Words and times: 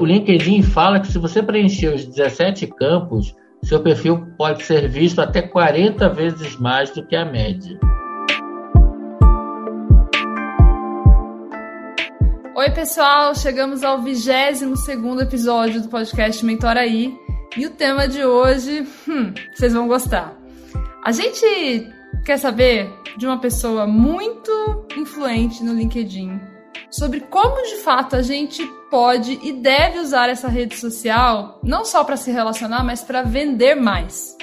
O 0.00 0.06
LinkedIn 0.06 0.62
fala 0.62 0.98
que 0.98 1.12
se 1.12 1.18
você 1.18 1.42
preencher 1.42 1.94
os 1.94 2.06
17 2.06 2.68
campos, 2.68 3.36
seu 3.62 3.82
perfil 3.82 4.28
pode 4.38 4.62
ser 4.62 4.88
visto 4.88 5.20
até 5.20 5.42
40 5.42 6.08
vezes 6.08 6.56
mais 6.56 6.88
do 6.88 7.06
que 7.06 7.14
a 7.14 7.22
média. 7.22 7.78
Oi, 12.56 12.70
pessoal! 12.70 13.34
Chegamos 13.34 13.84
ao 13.84 14.00
22 14.00 15.20
episódio 15.20 15.82
do 15.82 15.88
podcast 15.90 16.46
Mentoraí. 16.46 17.14
E 17.54 17.66
o 17.66 17.70
tema 17.70 18.08
de 18.08 18.24
hoje, 18.24 18.86
hum, 19.06 19.34
vocês 19.52 19.74
vão 19.74 19.86
gostar. 19.86 20.34
A 21.04 21.12
gente 21.12 21.92
quer 22.24 22.38
saber 22.38 22.90
de 23.18 23.26
uma 23.26 23.38
pessoa 23.38 23.86
muito 23.86 24.50
influente 24.96 25.62
no 25.62 25.74
LinkedIn 25.74 26.40
sobre 26.90 27.20
como 27.20 27.62
de 27.64 27.76
fato 27.82 28.16
a 28.16 28.22
gente 28.22 28.66
pode 28.90 29.38
e 29.42 29.52
deve 29.52 30.00
usar 30.00 30.28
essa 30.28 30.48
rede 30.48 30.76
social 30.76 31.60
não 31.62 31.84
só 31.84 32.02
para 32.02 32.16
se 32.16 32.30
relacionar, 32.30 32.84
mas 32.84 33.02
para 33.02 33.22
vender 33.22 33.74
mais. 33.74 34.36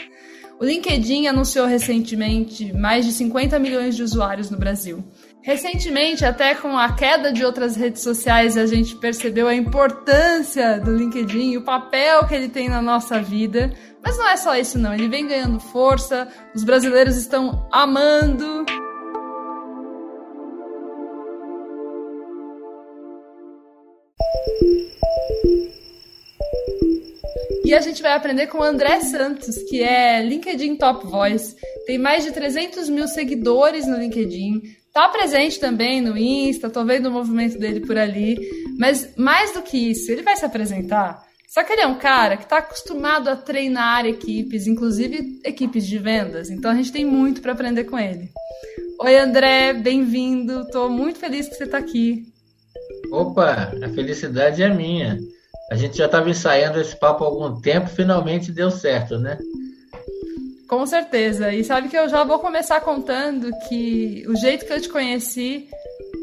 O 0.59 0.65
LinkedIn 0.65 1.27
anunciou 1.27 1.67
recentemente 1.67 2.73
mais 2.73 3.05
de 3.05 3.11
50 3.11 3.59
milhões 3.59 3.95
de 3.95 4.01
usuários 4.01 4.49
no 4.49 4.57
Brasil. 4.57 5.03
Recentemente, 5.43 6.25
até 6.25 6.55
com 6.55 6.75
a 6.77 6.93
queda 6.93 7.31
de 7.31 7.45
outras 7.45 7.75
redes 7.75 8.01
sociais, 8.01 8.57
a 8.57 8.65
gente 8.65 8.95
percebeu 8.95 9.47
a 9.47 9.53
importância 9.53 10.79
do 10.79 10.95
LinkedIn 10.95 11.51
e 11.51 11.57
o 11.57 11.63
papel 11.63 12.25
que 12.27 12.33
ele 12.33 12.49
tem 12.49 12.67
na 12.67 12.81
nossa 12.81 13.21
vida. 13.21 13.71
Mas 14.03 14.17
não 14.17 14.27
é 14.27 14.35
só 14.35 14.55
isso, 14.55 14.79
não. 14.79 14.93
Ele 14.93 15.07
vem 15.07 15.27
ganhando 15.27 15.59
força, 15.59 16.27
os 16.55 16.63
brasileiros 16.63 17.15
estão 17.15 17.67
amando. 17.71 18.65
E 27.67 27.73
a 27.73 27.81
gente 27.81 28.01
vai 28.01 28.13
aprender 28.13 28.47
com 28.47 28.59
o 28.59 28.63
André 28.63 29.01
Santos, 29.01 29.57
que 29.63 29.83
é 29.83 30.23
LinkedIn 30.23 30.77
Top 30.77 31.05
Voice. 31.05 31.53
Tem 31.85 31.97
mais 31.97 32.23
de 32.23 32.31
300 32.31 32.87
mil 32.87 33.09
seguidores 33.09 33.85
no 33.85 33.97
LinkedIn. 33.97 34.61
Tá 34.93 35.09
presente 35.09 35.59
também 35.59 35.99
no 35.99 36.17
Insta, 36.17 36.69
tô 36.69 36.85
vendo 36.85 37.07
o 37.07 37.11
movimento 37.11 37.59
dele 37.59 37.81
por 37.81 37.97
ali. 37.97 38.39
Mas 38.79 39.13
mais 39.17 39.51
do 39.51 39.61
que 39.61 39.91
isso, 39.91 40.09
ele 40.09 40.21
vai 40.21 40.37
se 40.37 40.45
apresentar. 40.45 41.21
Só 41.49 41.61
que 41.61 41.73
ele 41.73 41.81
é 41.81 41.87
um 41.87 41.97
cara 41.97 42.37
que 42.37 42.43
está 42.43 42.59
acostumado 42.59 43.27
a 43.27 43.35
treinar 43.35 44.05
equipes, 44.05 44.65
inclusive 44.65 45.41
equipes 45.43 45.85
de 45.85 45.97
vendas. 45.97 46.49
Então 46.49 46.71
a 46.71 46.73
gente 46.73 46.93
tem 46.93 47.03
muito 47.03 47.41
para 47.41 47.51
aprender 47.51 47.83
com 47.83 47.99
ele. 47.99 48.29
Oi, 49.01 49.17
André, 49.17 49.73
bem-vindo. 49.73 50.61
Estou 50.61 50.89
muito 50.89 51.19
feliz 51.19 51.49
que 51.49 51.55
você 51.55 51.65
está 51.65 51.79
aqui. 51.79 52.23
Opa, 53.11 53.73
a 53.83 53.89
felicidade 53.89 54.63
é 54.63 54.73
minha. 54.73 55.19
A 55.69 55.75
gente 55.75 55.97
já 55.97 56.05
estava 56.05 56.29
ensaiando 56.29 56.79
esse 56.79 56.95
papo 56.95 57.23
há 57.23 57.27
algum 57.27 57.59
tempo, 57.59 57.89
finalmente 57.89 58.51
deu 58.51 58.71
certo, 58.71 59.19
né? 59.19 59.37
Com 60.67 60.85
certeza. 60.85 61.53
E 61.53 61.63
sabe 61.63 61.89
que 61.89 61.97
eu 61.97 62.07
já 62.07 62.23
vou 62.23 62.39
começar 62.39 62.79
contando 62.81 63.49
que 63.67 64.23
o 64.27 64.35
jeito 64.35 64.65
que 64.65 64.73
eu 64.73 64.81
te 64.81 64.89
conheci 64.89 65.67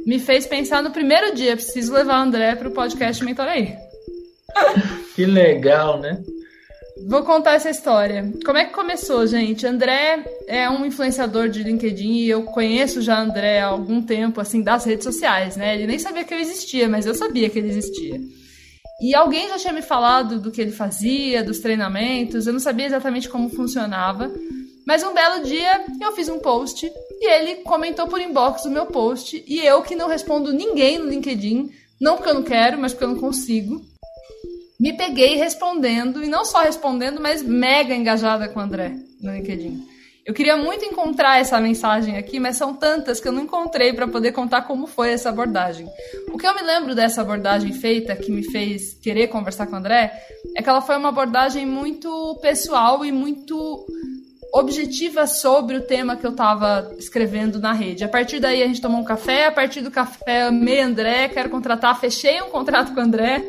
me 0.06 0.18
fez 0.18 0.46
pensar 0.46 0.82
no 0.82 0.90
primeiro 0.90 1.34
dia, 1.34 1.56
preciso 1.56 1.92
levar 1.92 2.20
o 2.20 2.22
André 2.22 2.54
para 2.54 2.68
o 2.68 2.72
podcast 2.72 3.24
Mentorei. 3.24 3.74
que 5.14 5.24
legal, 5.24 6.00
né? 6.00 6.22
Vou 7.06 7.22
contar 7.22 7.54
essa 7.54 7.68
história. 7.68 8.32
Como 8.44 8.56
é 8.56 8.64
que 8.64 8.72
começou, 8.72 9.26
gente? 9.26 9.66
André 9.66 10.24
é 10.46 10.70
um 10.70 10.86
influenciador 10.86 11.48
de 11.48 11.62
LinkedIn 11.62 12.12
e 12.12 12.30
eu 12.30 12.44
conheço 12.44 13.02
já 13.02 13.20
André 13.20 13.60
há 13.60 13.66
algum 13.66 14.00
tempo, 14.00 14.40
assim, 14.40 14.62
das 14.62 14.84
redes 14.84 15.04
sociais, 15.04 15.56
né? 15.56 15.74
Ele 15.74 15.86
nem 15.86 15.98
sabia 15.98 16.24
que 16.24 16.32
eu 16.32 16.38
existia, 16.38 16.88
mas 16.88 17.04
eu 17.04 17.14
sabia 17.14 17.50
que 17.50 17.58
ele 17.58 17.68
existia. 17.68 18.20
E 19.00 19.14
alguém 19.14 19.48
já 19.48 19.58
tinha 19.58 19.72
me 19.72 19.82
falado 19.82 20.40
do 20.40 20.50
que 20.50 20.60
ele 20.60 20.70
fazia, 20.70 21.42
dos 21.42 21.58
treinamentos, 21.58 22.46
eu 22.46 22.52
não 22.52 22.60
sabia 22.60 22.86
exatamente 22.86 23.28
como 23.28 23.48
funcionava. 23.48 24.32
Mas 24.86 25.02
um 25.02 25.14
belo 25.14 25.44
dia 25.44 25.84
eu 26.00 26.12
fiz 26.12 26.28
um 26.28 26.38
post 26.38 26.90
e 27.20 27.30
ele 27.30 27.56
comentou 27.62 28.06
por 28.06 28.20
inbox 28.20 28.64
o 28.64 28.70
meu 28.70 28.86
post. 28.86 29.42
E 29.46 29.60
eu, 29.60 29.82
que 29.82 29.96
não 29.96 30.08
respondo 30.08 30.52
ninguém 30.52 30.98
no 30.98 31.08
LinkedIn, 31.08 31.70
não 32.00 32.16
porque 32.16 32.30
eu 32.30 32.34
não 32.34 32.42
quero, 32.42 32.78
mas 32.78 32.92
porque 32.92 33.04
eu 33.04 33.08
não 33.08 33.18
consigo, 33.18 33.80
me 34.78 34.92
peguei 34.92 35.36
respondendo, 35.36 36.22
e 36.22 36.28
não 36.28 36.44
só 36.44 36.62
respondendo, 36.62 37.20
mas 37.20 37.42
mega 37.42 37.94
engajada 37.94 38.48
com 38.48 38.58
o 38.58 38.62
André 38.62 38.94
no 39.20 39.32
LinkedIn. 39.32 39.93
Eu 40.24 40.32
queria 40.32 40.56
muito 40.56 40.86
encontrar 40.86 41.38
essa 41.38 41.60
mensagem 41.60 42.16
aqui, 42.16 42.40
mas 42.40 42.56
são 42.56 42.72
tantas 42.72 43.20
que 43.20 43.28
eu 43.28 43.32
não 43.32 43.42
encontrei 43.42 43.92
para 43.92 44.08
poder 44.08 44.32
contar 44.32 44.62
como 44.62 44.86
foi 44.86 45.10
essa 45.10 45.28
abordagem. 45.28 45.86
O 46.32 46.38
que 46.38 46.46
eu 46.46 46.54
me 46.54 46.62
lembro 46.62 46.94
dessa 46.94 47.20
abordagem 47.20 47.72
feita, 47.74 48.16
que 48.16 48.32
me 48.32 48.42
fez 48.42 48.94
querer 48.94 49.28
conversar 49.28 49.66
com 49.66 49.74
o 49.74 49.78
André, 49.78 50.10
é 50.56 50.62
que 50.62 50.68
ela 50.68 50.80
foi 50.80 50.96
uma 50.96 51.10
abordagem 51.10 51.66
muito 51.66 52.38
pessoal 52.40 53.04
e 53.04 53.12
muito 53.12 53.86
objetiva 54.54 55.26
sobre 55.26 55.76
o 55.76 55.82
tema 55.82 56.16
que 56.16 56.26
eu 56.26 56.30
estava 56.30 56.94
escrevendo 56.96 57.58
na 57.58 57.74
rede. 57.74 58.02
A 58.02 58.08
partir 58.08 58.40
daí 58.40 58.62
a 58.62 58.66
gente 58.66 58.80
tomou 58.80 59.00
um 59.00 59.04
café, 59.04 59.46
a 59.46 59.52
partir 59.52 59.82
do 59.82 59.90
café 59.90 60.44
amei 60.44 60.80
André, 60.80 61.28
quero 61.28 61.50
contratar, 61.50 62.00
fechei 62.00 62.40
um 62.40 62.48
contrato 62.48 62.94
com 62.94 63.00
o 63.00 63.02
André. 63.02 63.44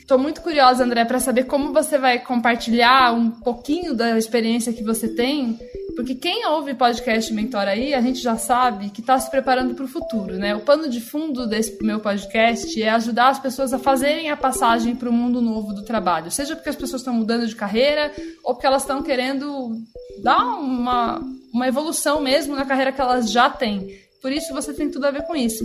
Estou 0.00 0.18
muito 0.18 0.40
curiosa, 0.40 0.84
André, 0.84 1.04
para 1.04 1.18
saber 1.18 1.44
como 1.44 1.72
você 1.72 1.98
vai 1.98 2.18
compartilhar 2.18 3.12
um 3.12 3.30
pouquinho 3.30 3.94
da 3.94 4.16
experiência 4.16 4.72
que 4.72 4.84
você 4.84 5.08
tem 5.08 5.58
porque 5.94 6.14
quem 6.14 6.46
ouve 6.46 6.74
podcast 6.74 7.32
Mentor 7.32 7.68
aí, 7.68 7.94
a 7.94 8.00
gente 8.00 8.20
já 8.20 8.36
sabe 8.36 8.90
que 8.90 9.00
está 9.00 9.18
se 9.18 9.30
preparando 9.30 9.74
para 9.74 9.84
o 9.84 9.88
futuro, 9.88 10.36
né? 10.36 10.54
O 10.54 10.60
pano 10.60 10.88
de 10.88 11.00
fundo 11.00 11.46
desse 11.46 11.82
meu 11.82 12.00
podcast 12.00 12.82
é 12.82 12.88
ajudar 12.90 13.28
as 13.28 13.38
pessoas 13.38 13.72
a 13.72 13.78
fazerem 13.78 14.30
a 14.30 14.36
passagem 14.36 14.96
para 14.96 15.08
o 15.08 15.12
mundo 15.12 15.40
novo 15.40 15.72
do 15.72 15.84
trabalho. 15.84 16.30
Seja 16.30 16.56
porque 16.56 16.68
as 16.68 16.76
pessoas 16.76 17.00
estão 17.00 17.14
mudando 17.14 17.46
de 17.46 17.54
carreira 17.54 18.12
ou 18.42 18.54
porque 18.54 18.66
elas 18.66 18.82
estão 18.82 19.02
querendo 19.02 19.76
dar 20.22 20.58
uma, 20.58 21.20
uma 21.52 21.68
evolução 21.68 22.20
mesmo 22.20 22.56
na 22.56 22.64
carreira 22.64 22.92
que 22.92 23.00
elas 23.00 23.30
já 23.30 23.48
têm. 23.48 23.88
Por 24.20 24.32
isso 24.32 24.52
você 24.52 24.72
tem 24.72 24.90
tudo 24.90 25.06
a 25.06 25.10
ver 25.10 25.22
com 25.22 25.36
isso. 25.36 25.64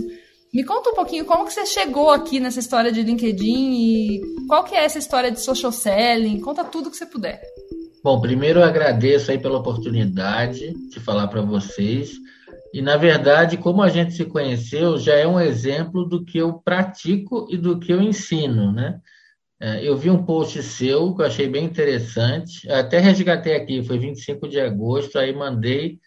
Me 0.52 0.64
conta 0.64 0.90
um 0.90 0.94
pouquinho 0.94 1.24
como 1.24 1.44
que 1.44 1.52
você 1.52 1.64
chegou 1.66 2.10
aqui 2.10 2.40
nessa 2.40 2.58
história 2.60 2.90
de 2.90 3.02
LinkedIn 3.02 3.72
e 3.72 4.20
qual 4.48 4.64
que 4.64 4.74
é 4.74 4.84
essa 4.84 4.98
história 4.98 5.30
de 5.30 5.40
social 5.40 5.72
selling. 5.72 6.40
Conta 6.40 6.64
tudo 6.64 6.90
que 6.90 6.96
você 6.96 7.06
puder. 7.06 7.40
Bom, 8.02 8.18
primeiro 8.18 8.60
eu 8.60 8.64
agradeço 8.64 9.30
aí 9.30 9.38
pela 9.38 9.58
oportunidade 9.58 10.72
de 10.88 10.98
falar 10.98 11.28
para 11.28 11.42
vocês. 11.42 12.12
E, 12.72 12.80
na 12.80 12.96
verdade, 12.96 13.58
como 13.58 13.82
a 13.82 13.90
gente 13.90 14.14
se 14.14 14.24
conheceu, 14.24 14.96
já 14.96 15.14
é 15.14 15.26
um 15.26 15.38
exemplo 15.38 16.06
do 16.06 16.24
que 16.24 16.38
eu 16.38 16.54
pratico 16.54 17.46
e 17.50 17.58
do 17.58 17.78
que 17.78 17.92
eu 17.92 18.00
ensino, 18.00 18.72
né? 18.72 18.98
É, 19.60 19.86
eu 19.86 19.98
vi 19.98 20.08
um 20.08 20.24
post 20.24 20.62
seu 20.62 21.14
que 21.14 21.20
eu 21.20 21.26
achei 21.26 21.46
bem 21.46 21.66
interessante, 21.66 22.70
até 22.70 22.98
resgatei 22.98 23.54
aqui, 23.54 23.82
foi 23.82 23.98
25 23.98 24.48
de 24.48 24.58
agosto, 24.58 25.18
aí 25.18 25.34
mandei 25.34 25.98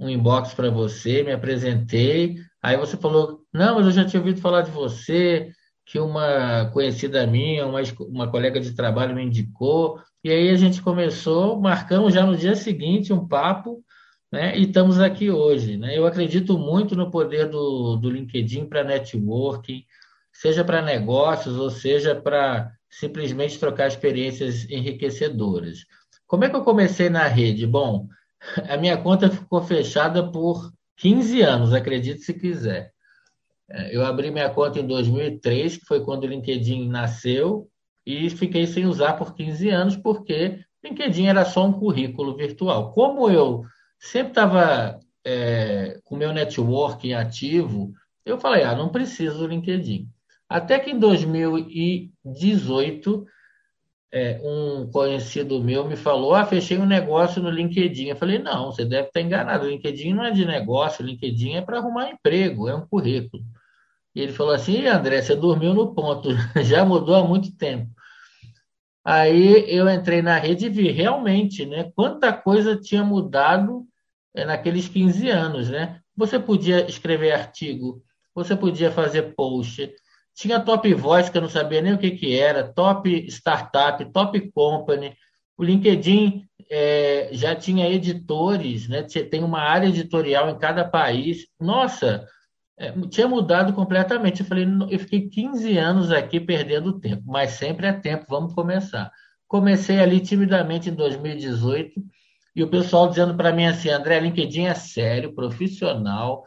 um 0.00 0.08
inbox 0.08 0.54
para 0.54 0.70
você, 0.70 1.22
me 1.22 1.32
apresentei, 1.32 2.36
aí 2.62 2.78
você 2.78 2.96
falou, 2.96 3.42
não, 3.52 3.74
mas 3.74 3.84
eu 3.84 3.92
já 3.92 4.06
tinha 4.06 4.20
ouvido 4.20 4.40
falar 4.40 4.62
de 4.62 4.70
você, 4.70 5.50
que 5.84 5.98
uma 5.98 6.70
conhecida 6.72 7.26
minha, 7.26 7.66
uma, 7.66 7.80
uma 8.08 8.30
colega 8.30 8.58
de 8.58 8.74
trabalho 8.74 9.14
me 9.14 9.22
indicou, 9.22 10.00
e 10.24 10.30
aí 10.30 10.48
a 10.48 10.56
gente 10.56 10.80
começou, 10.80 11.60
marcamos 11.60 12.14
já 12.14 12.24
no 12.24 12.34
dia 12.34 12.56
seguinte 12.56 13.12
um 13.12 13.28
papo, 13.28 13.84
né? 14.32 14.58
E 14.58 14.64
estamos 14.64 14.98
aqui 14.98 15.30
hoje, 15.30 15.76
né? 15.76 15.96
Eu 15.96 16.06
acredito 16.06 16.58
muito 16.58 16.96
no 16.96 17.10
poder 17.10 17.46
do, 17.46 17.96
do 17.96 18.08
LinkedIn 18.08 18.64
para 18.64 18.82
networking, 18.82 19.84
seja 20.32 20.64
para 20.64 20.80
negócios 20.80 21.56
ou 21.58 21.68
seja 21.68 22.14
para 22.14 22.72
simplesmente 22.88 23.58
trocar 23.58 23.86
experiências 23.86 24.68
enriquecedoras. 24.70 25.80
Como 26.26 26.44
é 26.44 26.48
que 26.48 26.56
eu 26.56 26.64
comecei 26.64 27.10
na 27.10 27.28
rede? 27.28 27.66
Bom, 27.66 28.08
a 28.66 28.78
minha 28.78 28.96
conta 28.96 29.28
ficou 29.28 29.62
fechada 29.62 30.32
por 30.32 30.72
15 30.96 31.42
anos, 31.42 31.74
acredite 31.74 32.22
se 32.22 32.32
quiser. 32.32 32.94
É, 33.70 33.94
eu 33.94 34.04
abri 34.04 34.30
minha 34.30 34.48
conta 34.48 34.80
em 34.80 34.86
2003, 34.86 35.76
que 35.76 35.84
foi 35.84 36.02
quando 36.02 36.24
o 36.24 36.28
LinkedIn 36.28 36.88
nasceu, 36.88 37.68
e 38.06 38.30
fiquei 38.30 38.66
sem 38.66 38.86
usar 38.86 39.14
por 39.14 39.34
15 39.34 39.68
anos, 39.70 39.96
porque 39.96 40.60
LinkedIn 40.84 41.26
era 41.26 41.44
só 41.44 41.66
um 41.66 41.72
currículo 41.72 42.36
virtual. 42.36 42.92
Como 42.92 43.28
eu 43.30 43.64
sempre 43.98 44.30
estava 44.32 45.00
é, 45.24 46.00
com 46.04 46.16
meu 46.16 46.32
networking 46.32 47.14
ativo, 47.14 47.92
eu 48.24 48.38
falei, 48.38 48.62
ah, 48.64 48.74
não 48.74 48.88
preciso 48.90 49.38
do 49.38 49.46
LinkedIn. 49.46 50.08
Até 50.48 50.78
que 50.78 50.90
em 50.90 50.98
2018, 50.98 53.26
é, 54.12 54.40
um 54.44 54.88
conhecido 54.90 55.62
meu 55.62 55.86
me 55.88 55.96
falou, 55.96 56.34
ah, 56.34 56.46
fechei 56.46 56.78
um 56.78 56.86
negócio 56.86 57.42
no 57.42 57.50
LinkedIn. 57.50 58.08
Eu 58.08 58.16
falei, 58.16 58.38
não, 58.38 58.66
você 58.66 58.84
deve 58.84 59.08
estar 59.08 59.20
enganado, 59.20 59.64
o 59.64 59.68
LinkedIn 59.68 60.12
não 60.12 60.24
é 60.24 60.30
de 60.30 60.44
negócio, 60.44 61.02
o 61.02 61.06
LinkedIn 61.06 61.54
é 61.54 61.62
para 61.62 61.78
arrumar 61.78 62.10
emprego, 62.10 62.68
é 62.68 62.74
um 62.74 62.86
currículo. 62.86 63.42
E 64.14 64.20
ele 64.20 64.32
falou 64.32 64.54
assim, 64.54 64.86
André, 64.86 65.20
você 65.20 65.34
dormiu 65.34 65.74
no 65.74 65.94
ponto, 65.94 66.28
já 66.62 66.84
mudou 66.84 67.14
há 67.14 67.26
muito 67.26 67.56
tempo. 67.56 67.90
Aí 69.04 69.64
eu 69.68 69.88
entrei 69.90 70.22
na 70.22 70.38
rede 70.38 70.66
e 70.66 70.70
vi 70.70 70.90
realmente 70.90 71.66
né, 71.66 71.92
quanta 71.94 72.32
coisa 72.32 72.80
tinha 72.80 73.04
mudado 73.04 73.84
é, 74.34 74.44
naqueles 74.44 74.88
15 74.88 75.28
anos. 75.28 75.68
Né? 75.68 76.00
Você 76.16 76.38
podia 76.38 76.88
escrever 76.88 77.32
artigo, 77.32 78.02
você 78.34 78.56
podia 78.56 78.90
fazer 78.90 79.34
post, 79.34 79.92
tinha 80.34 80.58
Top 80.58 80.92
Voice, 80.94 81.30
que 81.30 81.36
eu 81.36 81.42
não 81.42 81.48
sabia 81.48 81.80
nem 81.80 81.92
o 81.94 81.98
que, 81.98 82.12
que 82.12 82.36
era, 82.36 82.72
Top 82.72 83.08
Startup, 83.28 84.04
Top 84.12 84.52
Company. 84.52 85.16
O 85.56 85.62
LinkedIn 85.62 86.44
é, 86.70 87.28
já 87.32 87.54
tinha 87.54 87.88
editores, 87.88 88.88
né? 88.88 89.02
tem 89.02 89.44
uma 89.44 89.60
área 89.60 89.86
editorial 89.86 90.48
em 90.50 90.58
cada 90.58 90.84
país. 90.84 91.46
Nossa, 91.60 92.26
é, 92.78 92.92
tinha 93.08 93.28
mudado 93.28 93.72
completamente. 93.72 94.40
Eu 94.40 94.46
falei, 94.46 94.66
eu 94.90 94.98
fiquei 94.98 95.28
15 95.28 95.76
anos 95.78 96.10
aqui 96.10 96.40
perdendo 96.40 96.98
tempo, 96.98 97.22
mas 97.26 97.52
sempre 97.52 97.86
é 97.86 97.92
tempo, 97.92 98.26
vamos 98.28 98.54
começar. 98.54 99.10
Comecei 99.46 100.00
ali 100.00 100.20
timidamente 100.20 100.90
em 100.90 100.94
2018 100.94 102.02
e 102.56 102.62
o 102.62 102.68
pessoal 102.68 103.08
dizendo 103.08 103.34
para 103.36 103.52
mim 103.52 103.66
assim, 103.66 103.90
André, 103.90 104.20
LinkedIn 104.20 104.66
é 104.66 104.74
sério, 104.74 105.34
profissional, 105.34 106.44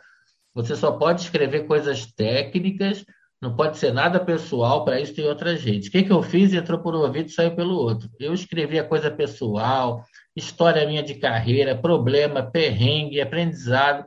você 0.53 0.75
só 0.75 0.91
pode 0.93 1.21
escrever 1.21 1.67
coisas 1.67 2.05
técnicas 2.05 3.05
não 3.41 3.55
pode 3.55 3.77
ser 3.77 3.93
nada 3.93 4.19
pessoal, 4.19 4.83
para 4.83 4.99
isso 4.99 5.13
tem 5.13 5.25
outra 5.25 5.55
gente. 5.55 5.89
O 5.89 5.91
que, 5.91 6.03
que 6.03 6.11
eu 6.11 6.23
fiz? 6.23 6.53
Entrou 6.53 6.79
por 6.79 6.95
um 6.95 6.99
ouvido 6.99 7.27
e 7.27 7.31
saiu 7.31 7.55
pelo 7.55 7.75
outro. 7.75 8.09
Eu 8.19 8.33
escrevi 8.33 8.79
a 8.79 8.83
coisa 8.83 9.11
pessoal, 9.11 10.03
história 10.35 10.87
minha 10.87 11.03
de 11.03 11.15
carreira, 11.15 11.77
problema, 11.77 12.41
perrengue, 12.41 13.21
aprendizado. 13.21 14.05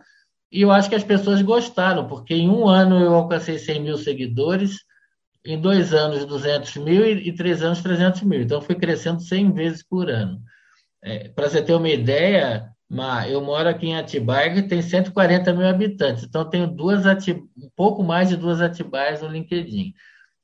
E 0.50 0.62
eu 0.62 0.70
acho 0.70 0.88
que 0.88 0.94
as 0.94 1.04
pessoas 1.04 1.42
gostaram, 1.42 2.06
porque 2.08 2.34
em 2.34 2.48
um 2.48 2.68
ano 2.68 3.00
eu 3.00 3.14
alcancei 3.14 3.58
100 3.58 3.80
mil 3.80 3.96
seguidores, 3.96 4.78
em 5.44 5.58
dois 5.60 5.94
anos 5.94 6.24
200 6.26 6.76
mil 6.76 7.04
e 7.06 7.32
três 7.32 7.62
anos 7.62 7.80
300 7.80 8.22
mil. 8.22 8.42
Então 8.42 8.60
fui 8.60 8.74
crescendo 8.74 9.22
100 9.22 9.52
vezes 9.52 9.82
por 9.82 10.10
ano. 10.10 10.40
É, 11.02 11.28
para 11.28 11.48
você 11.48 11.62
ter 11.62 11.74
uma 11.74 11.88
ideia, 11.88 12.70
mas 12.90 13.30
eu 13.30 13.40
moro 13.40 13.68
aqui 13.68 13.86
em 13.86 13.96
Atibaia, 13.96 14.52
que 14.52 14.62
tem 14.62 14.82
140 14.82 15.52
mil 15.52 15.66
habitantes. 15.66 16.24
Então, 16.24 16.44
tenho 16.44 16.66
duas 16.66 17.06
um 17.06 17.70
pouco 17.76 18.02
mais 18.02 18.28
de 18.28 18.36
duas 18.36 18.60
Atibaias 18.60 19.22
no 19.22 19.28
LinkedIn. 19.28 19.94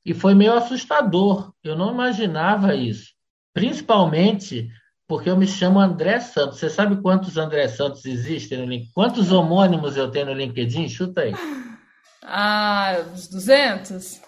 E 0.05 0.13
foi 0.13 0.33
meio 0.33 0.53
assustador. 0.53 1.51
Eu 1.61 1.75
não 1.75 1.91
imaginava 1.91 2.73
isso. 2.73 3.11
Principalmente 3.53 4.69
porque 5.07 5.29
eu 5.29 5.37
me 5.37 5.47
chamo 5.47 5.79
André 5.79 6.19
Santos. 6.19 6.59
Você 6.59 6.69
sabe 6.69 7.01
quantos 7.01 7.37
André 7.37 7.67
Santos 7.69 8.05
existem 8.05 8.57
no 8.57 8.65
LinkedIn? 8.65 8.91
Quantos 8.93 9.31
homônimos 9.31 9.95
eu 9.95 10.11
tenho 10.11 10.25
no 10.25 10.33
LinkedIn? 10.33 10.89
Chuta 10.89 11.21
aí. 11.21 11.33
Ah, 12.21 13.05
uns 13.13 13.29
200? 13.29 14.21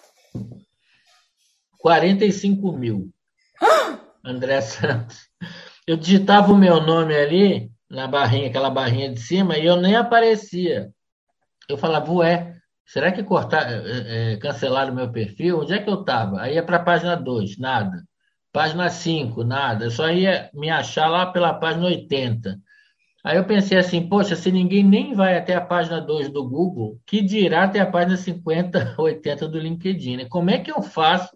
45 1.79 2.71
mil. 2.71 3.09
André 4.23 4.61
Santos. 4.61 5.27
Eu 5.85 5.97
digitava 5.97 6.53
o 6.53 6.57
meu 6.57 6.79
nome 6.81 7.15
ali, 7.15 7.71
na 7.89 8.07
barrinha, 8.07 8.47
aquela 8.47 8.69
barrinha 8.69 9.11
de 9.13 9.19
cima, 9.19 9.57
e 9.57 9.65
eu 9.65 9.75
nem 9.75 9.95
aparecia. 9.95 10.91
Eu 11.67 11.77
falava, 11.77 12.11
ué, 12.13 12.55
será 12.85 13.11
que 13.11 13.23
cortar, 13.23 13.69
é, 13.69 14.33
é, 14.33 14.37
cancelaram 14.37 14.93
o 14.93 14.95
meu 14.95 15.11
perfil? 15.11 15.59
Onde 15.59 15.73
é 15.73 15.79
que 15.79 15.89
eu 15.89 16.01
estava? 16.01 16.41
Aí 16.41 16.55
ia 16.55 16.63
para 16.63 16.77
a 16.77 16.83
página 16.83 17.15
2, 17.15 17.57
nada. 17.57 18.03
Página 18.51 18.89
5, 18.89 19.43
nada. 19.43 19.85
Eu 19.85 19.91
só 19.91 20.09
ia 20.09 20.49
me 20.53 20.69
achar 20.69 21.07
lá 21.07 21.25
pela 21.25 21.53
página 21.53 21.85
80. 21.85 22.59
Aí 23.23 23.37
eu 23.37 23.45
pensei 23.45 23.77
assim, 23.77 24.07
poxa, 24.07 24.35
se 24.35 24.51
ninguém 24.51 24.83
nem 24.83 25.13
vai 25.13 25.37
até 25.37 25.53
a 25.53 25.61
página 25.61 25.99
2 25.99 26.29
do 26.29 26.47
Google, 26.47 26.99
que 27.05 27.21
dirá 27.21 27.63
até 27.63 27.79
a 27.79 27.85
página 27.85 28.15
50, 28.15 28.95
80 28.97 29.47
do 29.49 29.59
LinkedIn? 29.59 30.17
Né? 30.17 30.25
Como 30.25 30.49
é 30.49 30.57
que 30.57 30.71
eu 30.71 30.81
faço 30.81 31.29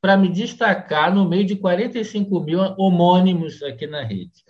para 0.00 0.16
me 0.16 0.28
destacar 0.28 1.14
no 1.14 1.28
meio 1.28 1.44
de 1.44 1.56
45 1.56 2.40
mil 2.40 2.60
homônimos 2.78 3.62
aqui 3.62 3.86
na 3.86 4.02
rede? 4.02 4.44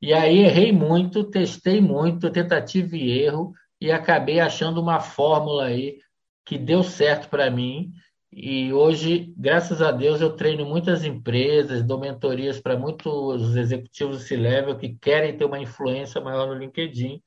E 0.00 0.12
aí 0.14 0.38
errei 0.38 0.72
muito, 0.72 1.24
testei 1.24 1.80
muito, 1.80 2.30
tentativa 2.30 2.96
e 2.96 3.10
erro, 3.10 3.52
e 3.80 3.90
acabei 3.90 4.38
achando 4.38 4.80
uma 4.80 5.00
fórmula 5.00 5.64
aí 5.64 5.98
que 6.44 6.56
deu 6.56 6.82
certo 6.82 7.28
para 7.28 7.50
mim. 7.50 7.92
E 8.30 8.72
hoje, 8.72 9.32
graças 9.36 9.80
a 9.80 9.90
Deus, 9.90 10.20
eu 10.20 10.36
treino 10.36 10.64
muitas 10.66 11.04
empresas, 11.04 11.82
dou 11.82 11.98
mentorias 11.98 12.60
para 12.60 12.76
muitos 12.76 13.56
executivos 13.56 14.22
C-level 14.22 14.76
que 14.76 14.94
querem 14.96 15.36
ter 15.36 15.44
uma 15.44 15.58
influência 15.58 16.20
maior 16.20 16.46
no 16.46 16.54
LinkedIn. 16.54 17.22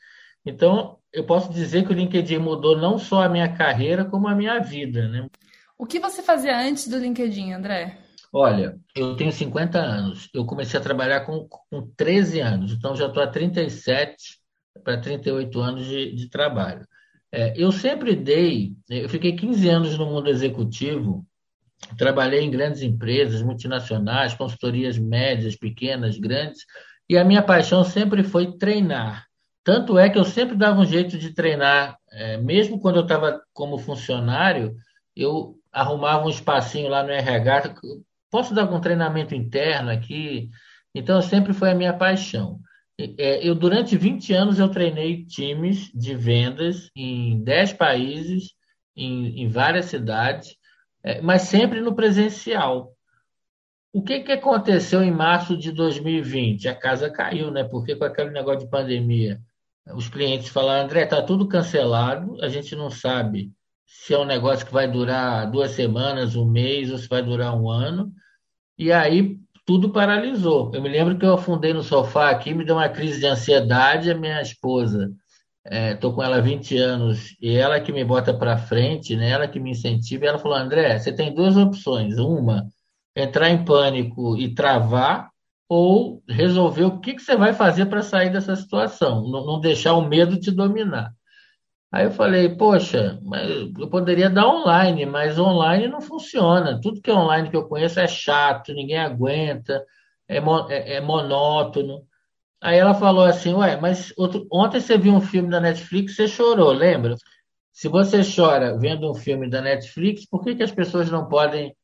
Então, 0.46 0.98
eu 1.12 1.26
posso 1.26 1.52
dizer 1.52 1.86
que 1.86 1.92
o 1.92 1.96
LinkedIn 1.96 2.38
mudou 2.38 2.78
não 2.78 2.98
só 2.98 3.24
a 3.24 3.30
minha 3.30 3.52
carreira, 3.52 4.06
como 4.06 4.28
a 4.28 4.36
minha 4.36 4.60
vida. 4.60 5.08
Né? 5.08 5.28
O 5.78 5.86
que 5.86 6.00
você 6.00 6.22
fazia 6.22 6.58
antes 6.58 6.88
do 6.88 6.98
LinkedIn, 6.98 7.54
André? 7.54 7.98
Olha, 8.32 8.80
eu 8.96 9.16
tenho 9.16 9.32
50 9.32 9.78
anos. 9.78 10.30
Eu 10.34 10.46
comecei 10.46 10.80
a 10.80 10.84
trabalhar 10.84 11.22
com, 11.22 11.48
com 11.48 11.88
13 11.98 12.40
anos, 12.40 12.72
então 12.72 12.96
já 12.96 13.08
estou 13.08 13.22
há 13.22 13.28
37 13.28 14.40
para 14.84 15.02
38 15.02 15.60
anos 15.60 15.86
de, 15.86 16.16
de 16.16 16.30
trabalho. 16.30 16.88
É, 17.32 17.54
eu 17.56 17.72
sempre 17.72 18.16
dei, 18.16 18.74
eu 18.90 19.08
fiquei 19.08 19.34
15 19.34 19.70
anos 19.70 19.98
no 19.98 20.06
mundo 20.06 20.30
executivo, 20.30 21.26
trabalhei 21.98 22.42
em 22.42 22.52
grandes 22.52 22.82
empresas, 22.82 23.42
multinacionais, 23.42 24.34
consultorias 24.34 24.98
médias, 24.98 25.56
pequenas, 25.56 26.18
grandes, 26.18 26.66
e 27.10 27.18
a 27.18 27.24
minha 27.24 27.42
paixão 27.42 27.84
sempre 27.84 28.24
foi 28.24 28.58
treinar. 28.58 29.26
Tanto 29.64 29.98
é 29.98 30.10
que 30.10 30.18
eu 30.18 30.26
sempre 30.26 30.56
dava 30.56 30.82
um 30.82 30.86
jeito 30.86 31.18
de 31.18 31.34
treinar, 31.34 31.98
é, 32.12 32.38
mesmo 32.38 32.80
quando 32.80 32.98
eu 32.98 33.04
estava 33.04 33.42
como 33.54 33.78
funcionário, 33.78 34.76
eu 35.16 35.56
arrumava 35.72 36.26
um 36.26 36.30
espacinho 36.30 36.90
lá 36.90 37.04
no 37.04 37.12
RH, 37.12 37.76
Posso 38.32 38.54
dar 38.56 38.62
algum 38.62 38.80
treinamento 38.80 39.36
interno 39.36 39.92
aqui? 39.92 40.50
Então, 40.96 41.22
sempre 41.22 41.54
foi 41.54 41.70
a 41.70 41.76
minha 41.76 41.94
paixão. 41.94 42.62
É, 43.18 43.48
eu, 43.48 43.56
durante 43.56 43.98
20 43.98 44.34
anos, 44.34 44.60
eu 44.60 44.70
treinei 44.70 45.26
times 45.26 45.92
de 45.94 46.16
vendas 46.16 46.90
em 46.96 47.44
10 47.44 47.74
países, 47.74 48.54
em, 48.96 49.42
em 49.44 49.48
várias 49.48 49.86
cidades, 49.86 50.56
é, 51.04 51.22
mas 51.22 51.44
sempre 51.44 51.82
no 51.82 51.96
presencial. 51.96 52.94
O 53.94 54.02
que, 54.02 54.22
que 54.22 54.32
aconteceu 54.32 55.04
em 55.04 55.12
março 55.12 55.58
de 55.58 55.72
2020? 55.72 56.68
A 56.68 56.76
casa 56.76 57.10
caiu, 57.10 57.52
né? 57.52 57.64
Porque 57.64 57.96
com 57.96 58.06
aquele 58.06 58.30
negócio 58.30 58.62
de 58.62 58.70
pandemia, 58.70 59.40
os 59.94 60.08
clientes 60.08 60.50
falaram, 60.50 60.86
André, 60.86 61.04
está 61.04 61.22
tudo 61.22 61.48
cancelado, 61.48 62.38
a 62.42 62.48
gente 62.48 62.76
não 62.76 62.90
sabe 62.90 63.52
se 63.86 64.14
é 64.14 64.18
um 64.18 64.26
negócio 64.26 64.66
que 64.66 64.72
vai 64.72 64.88
durar 64.88 65.50
duas 65.52 65.72
semanas, 65.72 66.36
um 66.36 66.46
mês, 66.46 66.90
ou 66.92 66.98
se 66.98 67.08
vai 67.08 67.22
durar 67.22 67.54
um 67.54 67.70
ano. 67.70 68.14
E 68.78 68.92
aí 68.92 69.38
tudo 69.66 69.92
paralisou. 69.92 70.72
Eu 70.74 70.82
me 70.82 70.90
lembro 70.90 71.18
que 71.18 71.26
eu 71.26 71.34
afundei 71.34 71.74
no 71.74 71.84
sofá 71.84 72.30
aqui, 72.30 72.54
me 72.54 72.66
deu 72.66 72.76
uma 72.76 72.90
crise 72.90 73.20
de 73.20 73.26
ansiedade. 73.26 74.12
A 74.12 74.18
minha 74.18 74.42
esposa, 74.42 75.12
estou 75.66 76.12
é, 76.12 76.16
com 76.16 76.24
ela 76.24 76.38
há 76.38 76.42
20 76.42 76.78
anos, 76.78 77.36
e 77.42 77.56
ela 77.56 77.80
que 77.80 77.92
me 77.92 78.04
bota 78.04 78.34
para 78.34 78.58
frente, 78.58 79.16
né, 79.16 79.30
ela 79.30 79.48
que 79.48 79.60
me 79.60 79.72
incentiva. 79.72 80.26
Ela 80.26 80.40
falou: 80.40 80.58
André, 80.58 80.98
você 81.00 81.12
tem 81.14 81.34
duas 81.34 81.58
opções. 81.58 82.18
Uma, 82.18 82.66
entrar 83.16 83.50
em 83.50 83.64
pânico 83.64 84.38
e 84.38 84.54
travar, 84.54 85.30
ou 85.70 86.22
resolver 86.28 86.84
o 86.84 87.00
que, 87.00 87.14
que 87.14 87.22
você 87.22 87.36
vai 87.38 87.54
fazer 87.54 87.86
para 87.86 88.02
sair 88.02 88.30
dessa 88.30 88.56
situação, 88.58 89.24
não, 89.30 89.46
não 89.46 89.60
deixar 89.60 89.94
o 89.94 90.06
medo 90.06 90.38
te 90.38 90.52
dominar. 90.52 91.14
Aí 91.92 92.06
eu 92.06 92.12
falei, 92.12 92.48
poxa, 92.56 93.20
eu 93.78 93.90
poderia 93.90 94.30
dar 94.30 94.48
online, 94.48 95.06
mas 95.06 95.38
online 95.38 95.90
não 95.90 96.00
funciona. 96.00 96.80
Tudo 96.80 97.02
que 97.02 97.12
é 97.12 97.14
online 97.14 97.50
que 97.50 97.56
eu 97.58 97.68
conheço 97.68 98.00
é 98.00 98.08
chato, 98.08 98.74
ninguém 98.74 98.98
aguenta, 98.98 99.86
é, 100.28 100.38
é, 100.38 100.94
é 100.96 101.02
monótono. 101.02 102.08
Aí 102.62 102.78
ela 102.78 102.94
falou 102.94 103.26
assim, 103.26 103.54
ué, 103.54 103.76
mas 103.76 104.14
outro, 104.18 104.48
ontem 104.52 104.80
você 104.80 104.98
viu 104.98 105.14
um 105.14 105.22
filme 105.22 105.50
da 105.50 105.60
Netflix, 105.60 106.16
você 106.16 106.28
chorou, 106.28 106.72
lembra? 106.72 107.16
Se 107.74 107.90
você 107.90 108.22
chora 108.24 108.78
vendo 108.78 109.10
um 109.10 109.16
filme 109.16 109.50
da 109.50 109.62
Netflix, 109.62 110.26
por 110.26 110.44
que, 110.44 110.56
que 110.56 110.64
as 110.64 110.72
pessoas 110.72 111.10
não 111.12 111.28
podem 111.28 111.76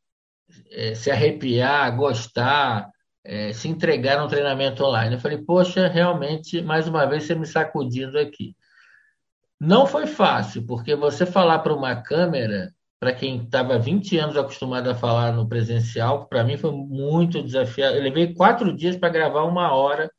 é, 0.71 0.95
se 0.95 1.11
arrepiar, 1.11 1.95
gostar, 1.97 2.89
é, 3.25 3.51
se 3.53 3.67
entregar 3.67 4.21
no 4.21 4.27
treinamento 4.29 4.83
online? 4.85 5.15
Eu 5.15 5.19
falei, 5.21 5.39
poxa, 5.39 5.87
realmente, 5.87 6.61
mais 6.61 6.87
uma 6.87 7.05
vez 7.05 7.23
você 7.23 7.35
me 7.35 7.45
sacudindo 7.45 8.17
aqui. 8.17 8.55
Não 9.59 9.87
foi 9.87 10.05
fácil, 10.05 10.65
porque 10.65 10.95
você 10.95 11.25
falar 11.25 11.59
para 11.59 11.73
uma 11.73 11.95
câmera, 11.95 12.71
para 12.99 13.13
quem 13.13 13.43
estava 13.43 13.79
20 13.79 14.17
anos 14.17 14.37
acostumado 14.37 14.89
a 14.89 14.95
falar 14.95 15.31
no 15.33 15.47
presencial, 15.47 16.27
para 16.27 16.43
mim 16.43 16.57
foi 16.57 16.71
muito 16.71 17.41
desafiado. 17.41 17.95
Eu 17.95 18.03
levei 18.03 18.33
quatro 18.33 18.75
dias 18.75 18.95
para 18.95 19.09
gravar 19.09 19.43
uma 19.43 19.73
hora 19.73 20.11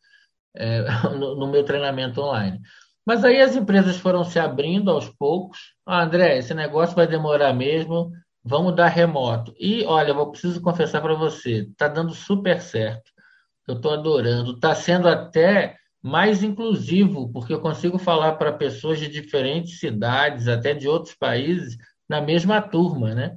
é, 0.57 0.83
no, 1.17 1.37
no, 1.37 1.47
meu 1.47 1.65
treinamento 1.65 2.21
online. 2.21 2.61
Mas 3.07 3.25
aí 3.25 3.41
as 3.41 3.57
empresas 3.57 3.97
foram 3.97 4.25
se 4.25 4.39
abrindo 4.39 4.91
aos 4.91 5.09
poucos. 5.09 5.59
Ah, 5.87 6.03
André, 6.03 6.39
esse 6.39 6.53
negócio 6.53 6.97
vai 6.97 7.07
demorar 7.07 7.53
mesmo, 7.55 8.11
vamos 8.45 8.75
dar 8.75 8.89
remoto. 8.89 9.55
E 9.59 9.85
olha, 9.87 10.11
eu 10.11 10.31
preciso 10.31 10.61
confessar 10.61 11.01
para 11.01 11.15
você, 11.15 11.69
está 11.71 11.89
dando 11.89 12.13
super 12.13 12.61
certo. 12.61 13.11
Eu 13.67 13.77
estou 13.77 13.93
adorando. 13.93 14.53
Está 14.53 14.75
sendo 14.75 15.09
até 15.09 15.77
mais 16.09 16.43
inclusivo, 16.43 17.31
porque 17.33 17.53
eu 17.53 17.61
consigo 17.61 17.99
falar 17.99 18.33
para 18.33 18.53
pessoas 18.53 18.99
de 18.99 19.09
diferentes 19.09 19.79
cidades, 19.79 20.49
até 20.49 20.73
de 20.73 20.89
outros 20.89 21.15
países, 21.15 21.77
na 22.09 22.21
mesma 22.21 22.61
turma, 22.63 23.15
né? 23.15 23.37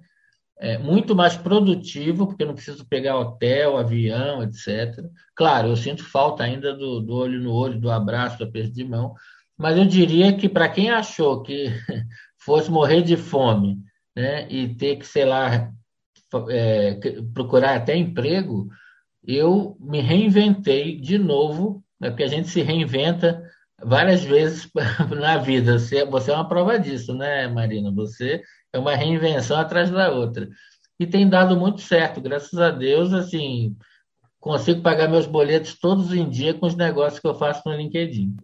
É 0.57 0.77
muito 0.77 1.15
mais 1.15 1.35
produtivo, 1.35 2.27
porque 2.27 2.45
não 2.45 2.53
preciso 2.53 2.85
pegar 2.87 3.17
hotel, 3.17 3.77
avião, 3.77 4.43
etc. 4.43 5.03
Claro, 5.35 5.69
eu 5.69 5.75
sinto 5.75 6.03
falta 6.03 6.43
ainda 6.43 6.73
do, 6.73 7.01
do 7.01 7.13
olho 7.15 7.41
no 7.41 7.51
olho, 7.51 7.79
do 7.79 7.89
abraço, 7.91 8.37
do 8.37 8.45
aperto 8.45 8.71
de 8.71 8.83
mão, 8.83 9.13
mas 9.57 9.77
eu 9.77 9.85
diria 9.85 10.31
que 10.35 10.47
para 10.47 10.69
quem 10.69 10.89
achou 10.89 11.41
que 11.41 11.65
fosse 12.39 12.71
morrer 12.71 13.01
de 13.01 13.17
fome 13.17 13.79
né, 14.15 14.47
e 14.49 14.73
ter 14.75 14.97
que, 14.97 15.05
sei 15.05 15.25
lá, 15.25 15.71
é, 16.49 16.99
procurar 17.33 17.75
até 17.75 17.95
emprego, 17.97 18.69
eu 19.23 19.75
me 19.79 19.99
reinventei 19.99 20.99
de 20.99 21.17
novo, 21.17 21.83
né, 22.01 22.10
porque 22.10 22.24
a 22.24 22.27
gente 22.27 22.50
se 22.50 22.62
reinventa 22.63 23.43
várias 23.81 24.24
vezes 24.24 24.67
na 25.15 25.38
vida. 25.38 25.77
Você, 25.77 26.03
você 26.03 26.31
é 26.31 26.34
uma 26.34 26.48
prova 26.48 26.79
disso, 26.79 27.13
né, 27.13 27.48
Marina? 27.48 27.91
Você 27.91 28.41
é 28.74 28.79
uma 28.79 28.96
reinvenção 28.96 29.58
atrás 29.58 29.91
da 29.91 30.10
outra. 30.10 30.50
E 31.00 31.05
tem 31.05 31.29
dado 31.29 31.55
muito 31.55 31.81
certo, 31.81 32.20
graças 32.20 32.60
a 32.60 32.70
Deus, 32.70 33.13
assim, 33.13 33.75
consigo 34.39 34.81
pagar 34.81 35.08
meus 35.08 35.25
boletos 35.25 35.77
todos 35.79 36.13
em 36.13 36.27
dia 36.27 36.53
com 36.53 36.65
os 36.65 36.75
negócios 36.75 37.20
que 37.20 37.27
eu 37.27 37.36
faço 37.36 37.62
no 37.65 37.75
LinkedIn. 37.75 38.36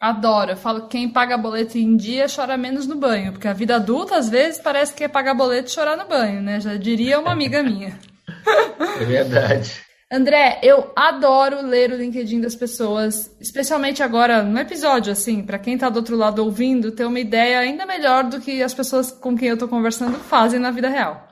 Adoro. 0.00 0.52
Eu 0.52 0.56
falo 0.56 0.82
que 0.82 0.88
quem 0.96 1.08
paga 1.08 1.36
boleto 1.36 1.76
em 1.76 1.94
dia 1.94 2.26
chora 2.34 2.56
menos 2.56 2.86
no 2.86 2.96
banho, 2.96 3.32
porque 3.32 3.46
a 3.46 3.52
vida 3.52 3.76
adulta, 3.76 4.16
às 4.16 4.30
vezes, 4.30 4.58
parece 4.58 4.94
que 4.94 5.04
é 5.04 5.08
pagar 5.08 5.34
boleto 5.34 5.68
e 5.68 5.72
chorar 5.72 5.96
no 5.96 6.08
banho, 6.08 6.40
né? 6.40 6.58
Já 6.58 6.74
diria 6.76 7.20
uma 7.20 7.32
amiga 7.32 7.62
minha. 7.62 7.98
É 9.00 9.04
verdade. 9.04 9.89
André, 10.12 10.58
eu 10.64 10.90
adoro 10.96 11.62
ler 11.64 11.92
o 11.92 11.96
LinkedIn 11.96 12.40
das 12.40 12.56
pessoas, 12.56 13.30
especialmente 13.40 14.02
agora 14.02 14.42
no 14.42 14.58
episódio, 14.58 15.12
assim, 15.12 15.40
para 15.40 15.56
quem 15.56 15.74
está 15.74 15.88
do 15.88 15.98
outro 15.98 16.16
lado 16.16 16.44
ouvindo, 16.44 16.90
ter 16.90 17.04
uma 17.04 17.20
ideia 17.20 17.60
ainda 17.60 17.86
melhor 17.86 18.24
do 18.24 18.40
que 18.40 18.60
as 18.60 18.74
pessoas 18.74 19.12
com 19.12 19.36
quem 19.36 19.46
eu 19.46 19.54
estou 19.54 19.68
conversando 19.68 20.18
fazem 20.18 20.58
na 20.58 20.72
vida 20.72 20.88
real. 20.88 21.28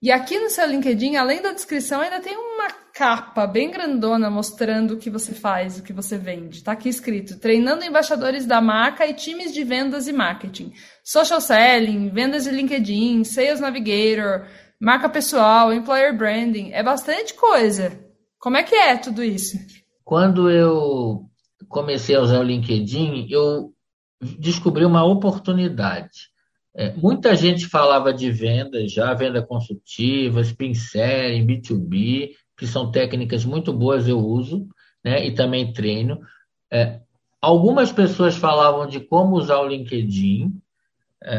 E 0.00 0.10
aqui 0.10 0.38
no 0.38 0.48
seu 0.48 0.66
LinkedIn, 0.66 1.16
além 1.16 1.42
da 1.42 1.52
descrição, 1.52 2.00
ainda 2.00 2.18
tem 2.20 2.34
uma 2.34 2.68
capa 2.94 3.46
bem 3.46 3.70
grandona 3.70 4.30
mostrando 4.30 4.94
o 4.94 4.96
que 4.96 5.10
você 5.10 5.34
faz, 5.34 5.78
o 5.78 5.82
que 5.82 5.92
você 5.92 6.16
vende. 6.16 6.58
Está 6.58 6.72
aqui 6.72 6.88
escrito: 6.88 7.38
treinando 7.38 7.84
embaixadores 7.84 8.46
da 8.46 8.60
marca 8.60 9.06
e 9.06 9.12
times 9.12 9.52
de 9.52 9.64
vendas 9.64 10.08
e 10.08 10.12
marketing, 10.12 10.72
social 11.04 11.40
selling, 11.40 12.08
vendas 12.08 12.44
de 12.44 12.52
LinkedIn, 12.52 13.22
Sales 13.24 13.60
Navigator, 13.60 14.46
marca 14.80 15.08
pessoal, 15.08 15.72
employer 15.72 16.16
branding. 16.16 16.72
É 16.72 16.82
bastante 16.82 17.34
coisa. 17.34 17.98
Como 18.38 18.56
é 18.56 18.62
que 18.62 18.74
é 18.74 18.96
tudo 18.96 19.22
isso? 19.22 19.58
Quando 20.04 20.50
eu 20.50 21.28
comecei 21.68 22.14
a 22.16 22.20
usar 22.20 22.40
o 22.40 22.44
LinkedIn, 22.44 23.26
eu 23.30 23.72
descobri 24.38 24.84
uma 24.84 25.04
oportunidade. 25.04 26.28
É, 26.74 26.92
muita 26.92 27.34
gente 27.34 27.66
falava 27.66 28.12
de 28.12 28.30
venda 28.30 28.86
já, 28.86 29.12
venda 29.12 29.42
consultiva, 29.42 30.40
spin 30.42 30.74
selling, 30.74 31.46
B2B, 31.46 32.30
que 32.56 32.66
são 32.66 32.90
técnicas 32.90 33.44
muito 33.44 33.72
boas, 33.72 34.06
eu 34.06 34.18
uso, 34.18 34.68
né, 35.04 35.26
e 35.26 35.34
também 35.34 35.72
treino. 35.72 36.20
É, 36.70 37.00
algumas 37.40 37.90
pessoas 37.90 38.36
falavam 38.36 38.86
de 38.86 39.00
como 39.00 39.36
usar 39.36 39.58
o 39.58 39.66
LinkedIn, 39.66 40.52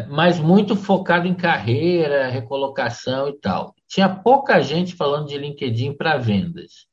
mas 0.10 0.40
muito 0.40 0.76
focado 0.76 1.28
em 1.28 1.34
carreira, 1.34 2.28
recolocação 2.28 3.30
e 3.30 3.34
tal. 3.40 3.74
Tinha 3.88 4.10
pouca 4.10 4.62
gente 4.62 4.96
falando 4.96 5.28
de 5.28 5.38
LinkedIn 5.38 5.94
para 5.94 6.18
vendas. 6.18 6.88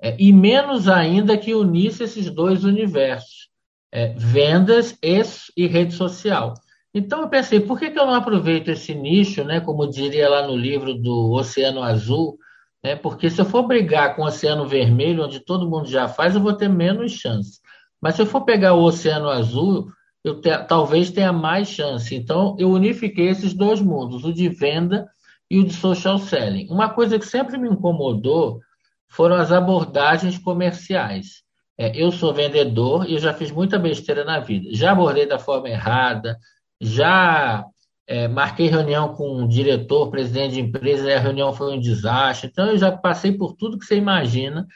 É, 0.00 0.16
e 0.18 0.32
menos 0.32 0.88
ainda 0.88 1.36
que 1.36 1.54
unisse 1.54 2.04
esses 2.04 2.30
dois 2.30 2.64
universos, 2.64 3.48
é, 3.90 4.14
vendas 4.16 4.96
e, 5.02 5.20
e, 5.56 5.66
rede 5.66 5.94
social. 5.94 6.54
Então 6.94 7.22
eu 7.22 7.28
pensei, 7.28 7.60
por 7.60 7.78
que, 7.78 7.90
que 7.90 7.98
eu 7.98 8.06
não 8.06 8.14
aproveito 8.14 8.68
esse 8.68 8.94
nicho, 8.94 9.42
né, 9.42 9.60
como 9.60 9.88
diria 9.88 10.28
lá 10.28 10.46
no 10.46 10.56
livro 10.56 10.94
do 10.94 11.32
Oceano 11.32 11.82
Azul, 11.82 12.38
né? 12.82 12.96
Porque 12.96 13.28
se 13.28 13.40
eu 13.40 13.44
for 13.44 13.64
brigar 13.64 14.14
com 14.14 14.22
o 14.22 14.26
Oceano 14.26 14.66
Vermelho, 14.66 15.24
onde 15.24 15.40
todo 15.40 15.68
mundo 15.68 15.88
já 15.88 16.08
faz, 16.08 16.34
eu 16.34 16.40
vou 16.40 16.52
ter 16.52 16.68
menos 16.68 17.12
chance. 17.12 17.60
Mas 18.00 18.14
se 18.14 18.22
eu 18.22 18.26
for 18.26 18.42
pegar 18.42 18.74
o 18.74 18.82
Oceano 18.82 19.28
Azul, 19.28 19.90
eu 20.28 20.40
te, 20.40 20.56
talvez 20.64 21.10
tenha 21.10 21.32
mais 21.32 21.68
chance. 21.68 22.14
Então, 22.14 22.56
eu 22.58 22.70
unifiquei 22.70 23.28
esses 23.28 23.52
dois 23.54 23.80
mundos, 23.80 24.24
o 24.24 24.32
de 24.32 24.48
venda 24.48 25.08
e 25.50 25.58
o 25.58 25.64
de 25.64 25.72
social 25.72 26.18
selling. 26.18 26.68
Uma 26.70 26.90
coisa 26.90 27.18
que 27.18 27.26
sempre 27.26 27.58
me 27.58 27.68
incomodou 27.68 28.60
foram 29.08 29.36
as 29.36 29.50
abordagens 29.50 30.38
comerciais. 30.38 31.42
É, 31.78 31.92
eu 31.96 32.10
sou 32.10 32.34
vendedor 32.34 33.08
e 33.08 33.14
eu 33.14 33.18
já 33.18 33.32
fiz 33.32 33.50
muita 33.50 33.78
besteira 33.78 34.24
na 34.24 34.40
vida. 34.40 34.68
Já 34.72 34.92
abordei 34.92 35.26
da 35.26 35.38
forma 35.38 35.68
errada, 35.68 36.36
já 36.80 37.64
é, 38.06 38.28
marquei 38.28 38.68
reunião 38.68 39.14
com 39.14 39.44
o 39.44 39.48
diretor, 39.48 40.10
presidente 40.10 40.54
de 40.54 40.60
empresa, 40.60 41.08
e 41.08 41.14
a 41.14 41.20
reunião 41.20 41.52
foi 41.52 41.72
um 41.72 41.80
desastre. 41.80 42.48
Então, 42.50 42.66
eu 42.66 42.78
já 42.78 42.90
passei 42.90 43.32
por 43.32 43.54
tudo 43.54 43.78
que 43.78 43.84
você 43.84 43.96
imagina 43.96 44.66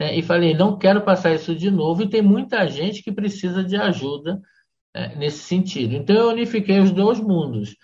né, 0.00 0.14
e 0.16 0.22
falei: 0.22 0.54
não 0.54 0.78
quero 0.78 1.02
passar 1.02 1.34
isso 1.34 1.54
de 1.54 1.70
novo. 1.70 2.02
E 2.02 2.08
tem 2.08 2.22
muita 2.22 2.66
gente 2.68 3.02
que 3.02 3.12
precisa 3.12 3.62
de 3.62 3.76
ajuda 3.76 4.40
é, 4.94 5.14
nesse 5.16 5.38
sentido. 5.38 5.94
Então, 5.94 6.16
eu 6.16 6.28
unifiquei 6.28 6.80
os 6.80 6.90
dois 6.90 7.20
mundos. 7.20 7.76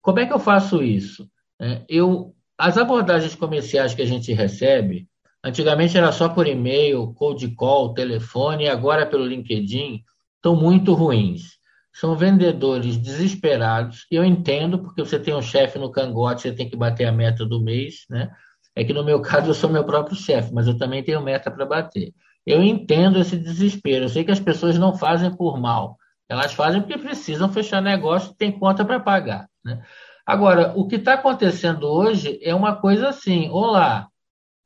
Como 0.00 0.18
é 0.18 0.26
que 0.26 0.32
eu 0.32 0.38
faço 0.38 0.82
isso? 0.82 1.28
É, 1.60 1.84
eu, 1.88 2.34
as 2.56 2.78
abordagens 2.78 3.34
comerciais 3.34 3.94
que 3.94 4.02
a 4.02 4.06
gente 4.06 4.32
recebe, 4.32 5.08
antigamente 5.44 5.96
era 5.96 6.12
só 6.12 6.28
por 6.28 6.46
e-mail, 6.46 7.12
cold 7.14 7.46
call, 7.54 7.94
telefone, 7.94 8.64
e 8.64 8.68
agora 8.68 9.06
pelo 9.06 9.26
LinkedIn, 9.26 10.02
estão 10.36 10.56
muito 10.56 10.94
ruins 10.94 11.60
são 11.92 12.16
vendedores 12.16 12.96
desesperados. 12.96 14.06
Eu 14.10 14.24
entendo, 14.24 14.78
porque 14.78 15.02
você 15.02 15.18
tem 15.18 15.34
um 15.34 15.42
chefe 15.42 15.78
no 15.78 15.90
cangote, 15.90 16.42
você 16.42 16.52
tem 16.52 16.68
que 16.68 16.76
bater 16.76 17.06
a 17.06 17.12
meta 17.12 17.44
do 17.44 17.60
mês, 17.60 18.04
né? 18.08 18.30
É 18.74 18.84
que 18.84 18.92
no 18.92 19.04
meu 19.04 19.20
caso 19.22 19.50
eu 19.50 19.54
sou 19.54 19.68
meu 19.70 19.84
próprio 19.84 20.16
chefe, 20.16 20.52
mas 20.52 20.66
eu 20.66 20.78
também 20.78 21.02
tenho 21.02 21.22
meta 21.22 21.50
para 21.50 21.66
bater. 21.66 22.12
Eu 22.46 22.62
entendo 22.62 23.18
esse 23.18 23.36
desespero. 23.36 24.04
Eu 24.04 24.08
sei 24.08 24.24
que 24.24 24.30
as 24.30 24.40
pessoas 24.40 24.78
não 24.78 24.96
fazem 24.96 25.34
por 25.34 25.60
mal. 25.60 25.98
Elas 26.30 26.52
fazem 26.52 26.80
porque 26.80 26.96
precisam 26.96 27.52
fechar 27.52 27.82
negócio, 27.82 28.32
tem 28.34 28.52
conta 28.52 28.84
para 28.84 29.00
pagar. 29.00 29.48
Né? 29.64 29.82
Agora, 30.24 30.72
o 30.76 30.86
que 30.86 30.94
está 30.94 31.14
acontecendo 31.14 31.88
hoje 31.88 32.38
é 32.40 32.54
uma 32.54 32.76
coisa 32.76 33.08
assim: 33.08 33.50
olá, 33.50 34.06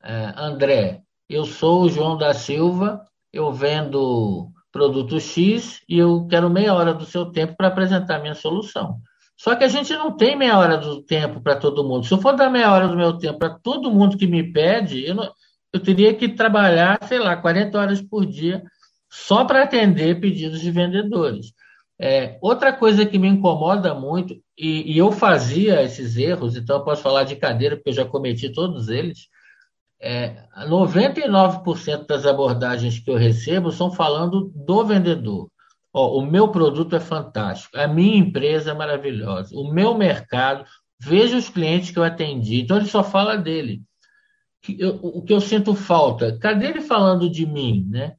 é, 0.03 0.31
André, 0.37 1.01
eu 1.27 1.43
sou 1.43 1.81
o 1.81 1.89
João 1.89 2.15
da 2.19 2.35
Silva, 2.35 3.07
eu 3.33 3.51
vendo 3.51 4.51
produto 4.71 5.19
X 5.19 5.81
e 5.89 5.97
eu 5.97 6.27
quero 6.29 6.51
meia 6.51 6.71
hora 6.71 6.93
do 6.93 7.03
seu 7.03 7.31
tempo 7.31 7.55
para 7.57 7.69
apresentar 7.69 8.19
minha 8.19 8.35
solução. 8.35 8.99
Só 9.35 9.55
que 9.55 9.63
a 9.63 9.67
gente 9.67 9.91
não 9.93 10.15
tem 10.15 10.35
meia 10.35 10.59
hora 10.59 10.77
do 10.77 11.01
tempo 11.01 11.41
para 11.41 11.55
todo 11.55 11.83
mundo. 11.83 12.05
Se 12.05 12.13
eu 12.13 12.21
for 12.21 12.35
dar 12.35 12.51
meia 12.51 12.71
hora 12.71 12.87
do 12.87 12.95
meu 12.95 13.17
tempo 13.17 13.39
para 13.39 13.57
todo 13.57 13.91
mundo 13.91 14.19
que 14.19 14.27
me 14.27 14.43
pede, 14.53 15.03
eu, 15.03 15.15
não, 15.15 15.31
eu 15.73 15.79
teria 15.79 16.13
que 16.13 16.29
trabalhar, 16.29 16.99
sei 17.07 17.17
lá, 17.17 17.35
40 17.35 17.75
horas 17.79 18.01
por 18.03 18.23
dia 18.23 18.63
só 19.15 19.45
para 19.45 19.63
atender 19.63 20.19
pedidos 20.19 20.59
de 20.59 20.69
vendedores. 20.69 21.53
É, 21.97 22.37
outra 22.41 22.73
coisa 22.73 23.05
que 23.05 23.17
me 23.17 23.29
incomoda 23.29 23.95
muito, 23.95 24.35
e, 24.57 24.93
e, 24.93 24.97
eu 24.97 25.11
fazia 25.11 25.81
esses 25.81 26.17
erros, 26.17 26.57
então 26.57 26.77
eu 26.77 26.83
posso 26.83 27.01
falar 27.01 27.23
de 27.23 27.37
cadeira, 27.37 27.77
porque 27.77 27.89
eu 27.89 27.93
já 27.93 28.05
cometi 28.05 28.49
todos 28.51 28.89
eles, 28.89 29.29
é, 30.01 30.35
99% 30.67 32.05
das 32.05 32.25
abordagens 32.25 32.99
que 32.99 33.09
eu 33.09 33.15
recebo 33.15 33.71
são 33.71 33.89
falando 33.89 34.51
do 34.53 34.83
vendedor. 34.83 35.49
Ó, 35.93 36.19
o 36.19 36.25
meu 36.25 36.49
produto 36.49 36.95
é 36.95 36.99
fantástico, 36.99 37.77
a 37.77 37.87
minha 37.87 38.17
empresa 38.17 38.71
é 38.71 38.73
maravilhosa, 38.73 39.55
o 39.55 39.71
meu 39.71 39.95
mercado, 39.95 40.65
veja 40.99 41.37
os 41.37 41.47
clientes 41.47 41.89
que 41.89 41.97
eu 41.97 42.03
atendi. 42.03 42.61
Então 42.61 42.75
ele 42.75 42.87
só 42.87 43.01
fala 43.01 43.37
dele. 43.37 43.81
o 45.01 45.21
que 45.21 45.33
eu 45.33 45.39
sinto 45.39 45.73
falta, 45.73 46.37
cadê 46.37 46.67
ele 46.67 46.81
falando 46.81 47.29
de 47.29 47.45
mim, 47.45 47.87
né? 47.89 48.15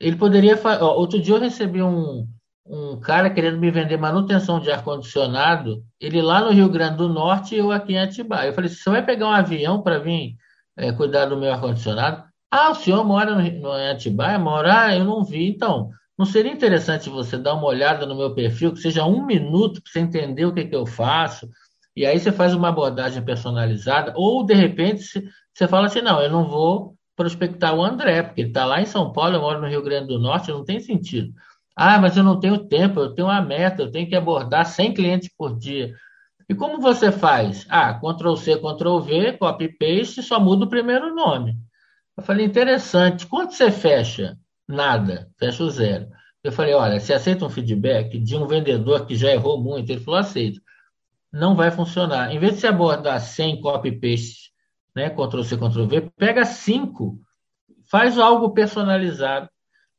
Ele 0.00 0.16
poderia. 0.16 0.58
Outro 0.80 1.20
dia 1.20 1.34
eu 1.34 1.40
recebi 1.40 1.82
um, 1.82 2.26
um 2.66 3.00
cara 3.00 3.30
querendo 3.30 3.58
me 3.58 3.70
vender 3.70 3.96
manutenção 3.96 4.60
de 4.60 4.70
ar-condicionado, 4.70 5.82
ele 6.00 6.20
lá 6.20 6.40
no 6.40 6.50
Rio 6.50 6.68
Grande 6.68 6.96
do 6.96 7.08
Norte 7.08 7.54
e 7.54 7.58
eu 7.58 7.70
aqui 7.70 7.94
em 7.94 7.98
Atibaia. 7.98 8.48
Eu 8.48 8.54
falei: 8.54 8.70
você 8.70 8.90
vai 8.90 9.04
pegar 9.04 9.26
um 9.26 9.32
avião 9.32 9.82
para 9.82 9.98
vir 9.98 10.36
é, 10.76 10.92
cuidar 10.92 11.26
do 11.26 11.36
meu 11.36 11.52
ar-condicionado. 11.52 12.24
Ah, 12.50 12.70
o 12.70 12.74
senhor 12.74 13.04
mora 13.04 13.34
no, 13.34 13.60
no 13.60 13.72
Atibaia? 13.72 14.38
Mora? 14.38 14.86
Ah, 14.86 14.96
eu 14.96 15.04
não 15.04 15.24
vi. 15.24 15.48
Então, 15.48 15.90
não 16.18 16.24
seria 16.24 16.52
interessante 16.52 17.10
você 17.10 17.36
dar 17.36 17.54
uma 17.54 17.66
olhada 17.66 18.06
no 18.06 18.16
meu 18.16 18.34
perfil, 18.34 18.72
que 18.72 18.80
seja 18.80 19.04
um 19.04 19.24
minuto 19.24 19.82
para 19.82 19.92
você 19.92 20.00
entender 20.00 20.46
o 20.46 20.52
que, 20.54 20.64
que 20.64 20.74
eu 20.74 20.86
faço, 20.86 21.48
e 21.94 22.04
aí 22.04 22.18
você 22.18 22.32
faz 22.32 22.54
uma 22.54 22.68
abordagem 22.68 23.24
personalizada, 23.24 24.12
ou 24.16 24.44
de 24.44 24.54
repente 24.54 25.02
você 25.54 25.68
fala 25.68 25.86
assim: 25.86 26.00
não, 26.00 26.20
eu 26.20 26.30
não 26.30 26.48
vou 26.48 26.95
prospectar 27.16 27.74
o 27.74 27.82
André, 27.82 28.22
porque 28.22 28.42
ele 28.42 28.48
está 28.48 28.64
lá 28.64 28.80
em 28.80 28.86
São 28.86 29.12
Paulo, 29.12 29.34
eu 29.34 29.40
moro 29.40 29.60
no 29.60 29.66
Rio 29.66 29.82
Grande 29.82 30.08
do 30.08 30.18
Norte, 30.18 30.52
não 30.52 30.64
tem 30.64 30.78
sentido. 30.78 31.32
Ah, 31.74 31.98
mas 31.98 32.16
eu 32.16 32.22
não 32.22 32.38
tenho 32.38 32.58
tempo, 32.68 33.00
eu 33.00 33.14
tenho 33.14 33.28
uma 33.28 33.40
meta, 33.40 33.82
eu 33.82 33.90
tenho 33.90 34.08
que 34.08 34.14
abordar 34.14 34.66
100 34.66 34.94
clientes 34.94 35.30
por 35.36 35.58
dia. 35.58 35.94
E 36.48 36.54
como 36.54 36.80
você 36.80 37.10
faz? 37.10 37.66
Ah, 37.68 37.92
Ctrl 37.94 38.36
C, 38.36 38.56
Ctrl 38.56 39.00
V, 39.00 39.32
copy 39.32 39.68
paste, 39.68 40.22
só 40.22 40.38
muda 40.38 40.64
o 40.64 40.68
primeiro 40.68 41.14
nome. 41.14 41.56
Eu 42.16 42.22
falei, 42.22 42.46
interessante. 42.46 43.26
Quanto 43.26 43.54
você 43.54 43.70
fecha? 43.70 44.38
Nada, 44.66 45.28
fecha 45.38 45.62
o 45.62 45.70
zero. 45.70 46.08
Eu 46.42 46.52
falei, 46.52 46.74
olha, 46.74 47.00
você 47.00 47.12
aceita 47.12 47.44
um 47.44 47.50
feedback 47.50 48.18
de 48.18 48.36
um 48.36 48.46
vendedor 48.46 49.04
que 49.06 49.16
já 49.16 49.30
errou 49.30 49.60
muito? 49.60 49.90
Ele 49.90 50.00
falou, 50.00 50.20
aceito. 50.20 50.60
Não 51.32 51.54
vai 51.54 51.70
funcionar. 51.70 52.32
Em 52.32 52.38
vez 52.38 52.54
de 52.54 52.60
você 52.60 52.68
abordar 52.68 53.20
100 53.20 53.60
copy 53.60 53.92
paste, 53.92 54.52
né, 54.96 55.10
Ctrl 55.10 55.42
C, 55.42 55.56
Ctrl 55.58 55.84
V, 55.84 56.10
pega 56.16 56.46
5, 56.46 57.20
faz 57.90 58.18
algo 58.18 58.50
personalizado. 58.50 59.48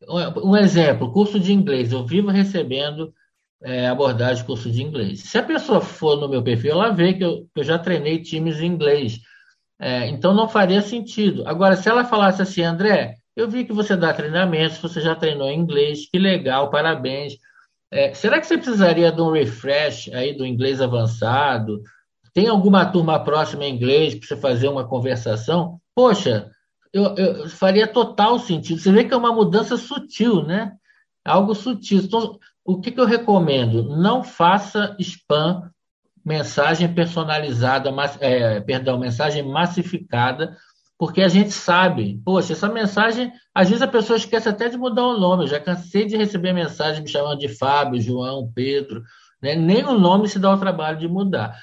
Um 0.10 0.56
exemplo, 0.56 1.12
curso 1.13 1.39
de 1.39 1.54
inglês. 1.54 1.92
Eu 1.92 2.04
vivo 2.04 2.30
recebendo 2.30 3.13
é, 3.62 3.88
abordagem 3.88 4.44
curso 4.44 4.72
de 4.72 4.82
inglês. 4.82 5.22
Se 5.22 5.38
a 5.38 5.44
pessoa 5.44 5.80
for 5.82 6.18
no 6.18 6.27
meu 6.27 6.44
perfil, 6.44 6.72
ela 6.72 6.89
vê 6.89 7.13
que 7.13 7.24
eu, 7.24 7.48
que 7.54 7.60
eu 7.60 7.63
já 7.63 7.77
treinei 7.77 8.22
times 8.22 8.60
em 8.60 8.66
inglês. 8.66 9.20
É, 9.80 10.08
então 10.08 10.34
não 10.34 10.50
faria 10.50 10.82
sentido. 10.82 11.48
Agora, 11.48 11.75
se 11.75 11.88
ela 11.88 12.04
falasse 12.04 12.42
assim, 12.42 12.63
André, 12.63 13.16
eu 13.36 13.48
vi 13.48 13.66
que 13.66 13.74
você 13.74 13.96
dá 13.96 14.12
treinamentos, 14.13 14.80
você 14.80 15.00
já 15.00 15.16
treinou 15.16 15.48
em 15.48 15.60
inglês, 15.60 16.10
que 16.10 16.18
legal, 16.18 16.72
parabéns. 16.72 17.38
É, 17.92 18.13
será 18.16 18.39
que 18.39 18.48
você 18.48 18.58
precisaria 18.58 19.12
de 19.12 19.22
um 19.22 19.32
refresh 19.32 20.10
aí 20.12 20.36
do 20.36 20.46
inglês 20.46 20.82
avançado? 20.82 21.82
Tem 22.38 22.48
alguma 22.48 22.86
turma 22.86 23.20
próxima 23.24 23.65
em 23.65 23.74
inglês 23.74 24.13
para 24.13 24.27
você 24.27 24.38
fazer 24.38 24.67
uma 24.67 24.88
conversação? 24.88 25.82
Poxa, 25.96 26.51
eu, 26.94 27.15
eu, 27.15 27.50
faria 27.50 27.88
total 27.88 28.38
sentido. 28.38 28.79
Você 28.79 28.91
vê 28.91 29.03
que 29.03 29.12
é 29.12 29.17
uma 29.17 29.34
mudança 29.34 29.75
sutil, 29.75 30.44
né? 30.44 30.74
Algo 31.25 31.56
sutil. 31.56 31.98
Então, 31.98 32.38
o 32.63 32.79
que, 32.79 32.91
que 32.91 33.01
eu 33.01 33.08
recomendo? 33.08 33.98
Não 33.98 34.24
faça 34.24 34.96
spam, 35.00 35.67
mensagem 36.24 36.94
personalizada, 36.94 37.91
mas, 37.91 38.15
é, 38.22 38.60
perdão, 38.62 39.00
mensagem 39.00 39.41
massificada, 39.41 40.56
porque 40.96 41.24
a 41.24 41.27
gente 41.27 41.50
sabe, 41.50 42.22
poxa, 42.24 42.53
essa 42.53 42.70
mensagem, 42.70 43.34
às 43.51 43.67
vezes 43.67 43.82
a 43.82 43.88
pessoa 43.88 44.15
esquece 44.15 44.48
até 44.48 44.70
de 44.70 44.77
mudar 44.77 45.08
o 45.08 45.20
nome. 45.20 45.46
Eu 45.46 45.48
já 45.48 45.60
cansei 45.60 46.06
de 46.06 46.15
receber 46.15 46.53
mensagem 46.53 47.01
me 47.01 47.10
chamando 47.10 47.39
de 47.39 47.48
Fábio, 47.48 48.00
João, 48.00 48.51
Pedro, 48.53 49.01
né? 49.41 49.56
nem 49.56 49.84
o 49.84 49.98
nome 49.98 50.27
se 50.27 50.38
dá 50.38 50.53
o 50.53 50.60
trabalho 50.60 51.00
de 51.00 51.08
mudar. 51.08 51.58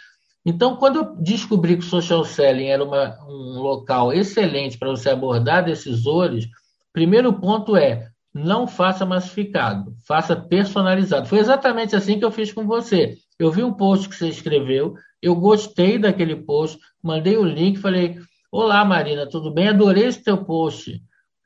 Então, 0.44 0.76
quando 0.76 0.96
eu 0.96 1.16
descobri 1.16 1.76
que 1.76 1.84
o 1.84 1.88
social 1.88 2.24
selling 2.24 2.66
era 2.66 2.84
uma, 2.84 3.18
um 3.26 3.60
local 3.60 4.12
excelente 4.12 4.76
para 4.76 4.90
você 4.90 5.08
abordar 5.08 5.64
decisores, 5.64 6.46
primeiro 6.92 7.32
ponto 7.32 7.76
é 7.76 8.08
não 8.34 8.66
faça 8.66 9.06
massificado, 9.06 9.94
faça 10.04 10.34
personalizado. 10.34 11.28
Foi 11.28 11.38
exatamente 11.38 11.94
assim 11.94 12.18
que 12.18 12.24
eu 12.24 12.32
fiz 12.32 12.52
com 12.52 12.66
você. 12.66 13.16
Eu 13.38 13.50
vi 13.50 13.62
um 13.62 13.72
post 13.72 14.08
que 14.08 14.16
você 14.16 14.28
escreveu, 14.28 14.94
eu 15.22 15.36
gostei 15.36 15.98
daquele 15.98 16.34
post, 16.36 16.78
mandei 17.02 17.36
o 17.36 17.44
link, 17.44 17.78
falei: 17.78 18.18
Olá, 18.50 18.84
Marina, 18.84 19.26
tudo 19.28 19.52
bem? 19.52 19.68
Adorei 19.68 20.06
esse 20.06 20.22
teu 20.22 20.44
post. 20.44 21.00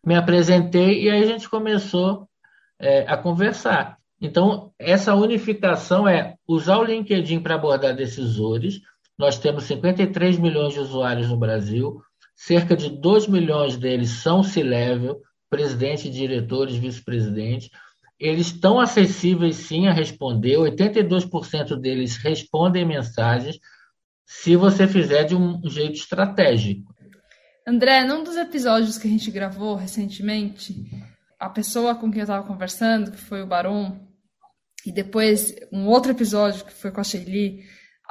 Me 0.05 0.15
apresentei 0.15 1.05
e 1.05 1.11
aí 1.11 1.23
a 1.23 1.27
gente 1.27 1.49
começou 1.49 2.27
é, 2.79 3.01
a 3.07 3.17
conversar. 3.17 3.98
Então, 4.21 4.73
essa 4.79 5.15
unificação 5.15 6.09
é 6.09 6.35
usar 6.47 6.79
o 6.79 6.85
LinkedIn 6.85 7.41
para 7.41 7.55
abordar 7.55 7.95
decisores. 7.95 8.81
Nós 9.17 9.39
temos 9.39 9.65
53 9.65 10.39
milhões 10.39 10.75
de 10.75 10.81
usuários 10.81 11.29
no 11.29 11.37
Brasil, 11.37 12.01
cerca 12.35 12.77
de 12.77 12.89
2 12.89 13.29
milhões 13.29 13.77
deles 13.77 14.11
são 14.11 14.43
C-level, 14.43 15.21
presidente, 15.49 16.11
diretores, 16.11 16.77
vice-presidente. 16.77 17.71
Eles 18.19 18.49
estão 18.49 18.81
acessíveis 18.81 19.57
sim 19.57 19.87
a 19.87 19.93
responder, 19.93 20.57
82% 20.57 21.77
deles 21.77 22.17
respondem 22.17 22.85
mensagens, 22.85 23.59
se 24.27 24.57
você 24.57 24.87
fizer 24.87 25.25
de 25.25 25.35
um 25.35 25.61
jeito 25.69 25.95
estratégico. 25.95 26.95
André, 27.67 28.05
num 28.05 28.25
dos 28.25 28.37
episódios 28.37 28.99
que 28.99 29.07
a 29.07 29.11
gente 29.11 29.31
gravou 29.31 29.75
recentemente, 29.75 30.91
a 31.39 31.49
pessoa 31.49 31.95
com 31.95 32.11
quem 32.11 32.21
eu 32.21 32.25
estava 32.25 32.47
conversando, 32.47 33.13
que 33.13 33.19
foi 33.19 33.43
o 33.43 33.47
Baron, 33.47 34.08
e 34.89 34.93
depois 34.93 35.55
um 35.71 35.87
outro 35.87 36.13
episódio 36.13 36.65
que 36.65 36.73
foi 36.73 36.91
com 36.91 37.01
a 37.01 37.05
Shelly. 37.05 37.63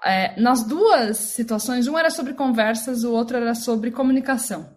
É, 0.05 0.39
nas 0.39 0.63
duas 0.63 1.17
situações, 1.17 1.87
um 1.87 1.97
era 1.97 2.11
sobre 2.11 2.33
conversas, 2.33 3.03
o 3.03 3.11
outro 3.11 3.35
era 3.35 3.55
sobre 3.55 3.89
comunicação. 3.89 4.69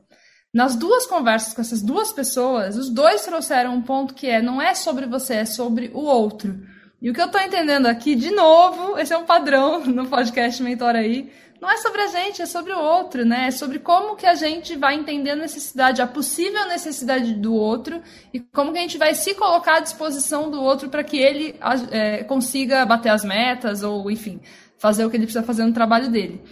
Nas 0.53 0.75
duas 0.75 1.07
conversas 1.07 1.53
com 1.53 1.61
essas 1.61 1.83
duas 1.83 2.11
pessoas, 2.11 2.79
os 2.79 2.89
dois 2.89 3.23
trouxeram 3.27 3.75
um 3.75 3.83
ponto 3.83 4.15
que 4.15 4.27
é 4.27 4.41
não 4.41 4.63
é 4.63 4.75
sobre 4.75 5.05
você, 5.05 5.35
é 5.35 5.45
sobre 5.45 5.91
o 5.93 6.01
outro. 6.01 6.59
E 7.01 7.09
o 7.09 7.15
que 7.15 7.21
eu 7.21 7.27
estou 7.27 7.41
entendendo 7.41 7.87
aqui, 7.87 8.15
de 8.15 8.31
novo, 8.31 8.99
esse 8.99 9.13
é 9.13 9.17
um 9.17 9.25
padrão 9.25 9.85
no 9.87 10.07
podcast 10.07 10.63
Mentor 10.63 10.97
aí, 10.97 11.33
não 11.61 11.71
é 11.71 11.77
sobre 11.77 12.01
a 12.01 12.07
gente, 12.07 12.41
é 12.41 12.47
sobre 12.47 12.73
o 12.73 12.79
outro, 12.79 13.25
né? 13.25 13.49
É 13.49 13.51
sobre 13.51 13.79
como 13.79 14.17
que 14.17 14.27
a 14.27 14.35
gente 14.35 14.77
vai 14.77 14.95
entender 14.95 15.31
a 15.31 15.37
necessidade, 15.37 16.01
a 16.01 16.07
possível 16.07 16.67
necessidade 16.69 17.35
do 17.35 17.55
outro 17.55 18.03
e 18.33 18.41
como 18.41 18.73
que 18.73 18.79
a 18.79 18.83
gente 18.83 18.97
vai 18.97 19.15
se 19.15 19.35
colocar 19.35 19.77
à 19.77 19.81
disposição 19.81 20.51
do 20.51 20.61
outro 20.61 20.89
para 20.89 21.05
que 21.05 21.19
ele 21.19 21.55
é, 21.91 22.25
consiga 22.25 22.85
bater 22.87 23.11
as 23.11 23.25
metas 23.25 23.83
ou, 23.83 24.11
enfim, 24.11 24.41
fazer 24.79 25.05
o 25.05 25.11
que 25.11 25.17
ele 25.19 25.25
precisa 25.25 25.45
fazer 25.45 25.65
no 25.65 25.73
trabalho 25.73 26.11
dele. 26.11 26.43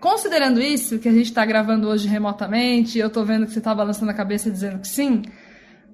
Considerando 0.00 0.60
isso, 0.60 0.98
que 0.98 1.08
a 1.08 1.12
gente 1.12 1.26
está 1.26 1.44
gravando 1.44 1.88
hoje 1.88 2.08
remotamente, 2.08 2.98
eu 2.98 3.08
estou 3.08 3.24
vendo 3.24 3.46
que 3.46 3.52
você 3.52 3.58
está 3.58 3.74
balançando 3.74 4.10
a 4.10 4.14
cabeça 4.14 4.50
dizendo 4.50 4.80
que 4.80 4.88
sim, 4.88 5.22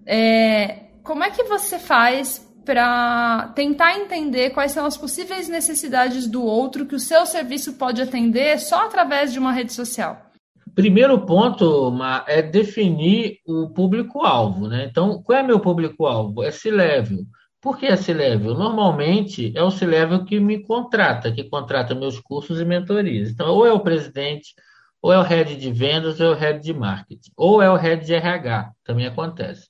é, 0.07 0.85
como 1.03 1.25
é 1.25 1.31
que 1.31 1.43
você 1.43 1.79
faz 1.79 2.48
para 2.69 3.51
tentar 3.55 3.97
entender 3.97 4.51
quais 4.51 4.73
são 4.73 4.85
as 4.85 4.95
possíveis 4.95 5.49
necessidades 5.49 6.27
do 6.27 6.45
outro 6.45 6.85
que 6.85 6.95
o 6.95 7.01
seu 7.01 7.25
serviço 7.25 7.79
pode 7.79 8.03
atender 8.03 8.59
só 8.59 8.85
através 8.85 9.33
de 9.33 9.39
uma 9.39 9.53
rede 9.53 9.73
social? 9.73 10.31
Primeiro 10.75 11.19
ponto 11.25 11.91
é 12.27 12.43
definir 12.43 13.39
o 13.47 13.71
público-alvo. 13.71 14.69
Né? 14.69 14.85
Então, 14.85 15.23
qual 15.23 15.39
é 15.39 15.43
meu 15.43 15.59
público-alvo? 15.59 16.43
É 16.43 16.51
C-Level. 16.51 17.21
Por 17.59 17.79
que 17.79 17.87
é 17.87 17.97
C-Level? 17.97 18.53
Normalmente 18.53 19.51
é 19.57 19.63
o 19.63 19.71
C-Level 19.71 20.27
que 20.27 20.39
me 20.39 20.63
contrata, 20.63 21.33
que 21.33 21.45
contrata 21.45 21.95
meus 21.95 22.21
cursos 22.21 22.61
e 22.61 22.67
mentorias. 22.67 23.31
Então, 23.31 23.49
ou 23.49 23.67
é 23.67 23.73
o 23.73 23.81
presidente, 23.81 24.53
ou 25.01 25.11
é 25.11 25.19
o 25.19 25.23
head 25.23 25.57
de 25.57 25.73
vendas, 25.73 26.21
ou 26.21 26.27
é 26.27 26.31
o 26.33 26.39
head 26.39 26.63
de 26.63 26.75
marketing, 26.75 27.31
ou 27.35 27.63
é 27.63 27.71
o 27.71 27.77
head 27.77 28.05
de 28.05 28.13
RH, 28.13 28.73
também 28.85 29.07
acontece. 29.07 29.69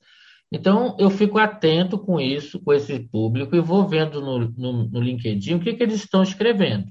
Então, 0.51 0.97
eu 0.99 1.11
fico 1.11 1.39
atento 1.39 1.99
com 1.99 2.19
isso, 2.19 2.59
com 2.61 2.73
esse 2.73 2.99
público, 2.99 3.55
e 3.55 3.61
vou 3.61 3.87
vendo 3.87 4.21
no, 4.21 4.39
no, 4.57 4.89
no 4.89 5.01
LinkedIn 5.01 5.55
o 5.55 5.61
que, 5.61 5.75
que 5.75 5.83
eles 5.83 5.97
estão 5.97 6.23
escrevendo. 6.23 6.87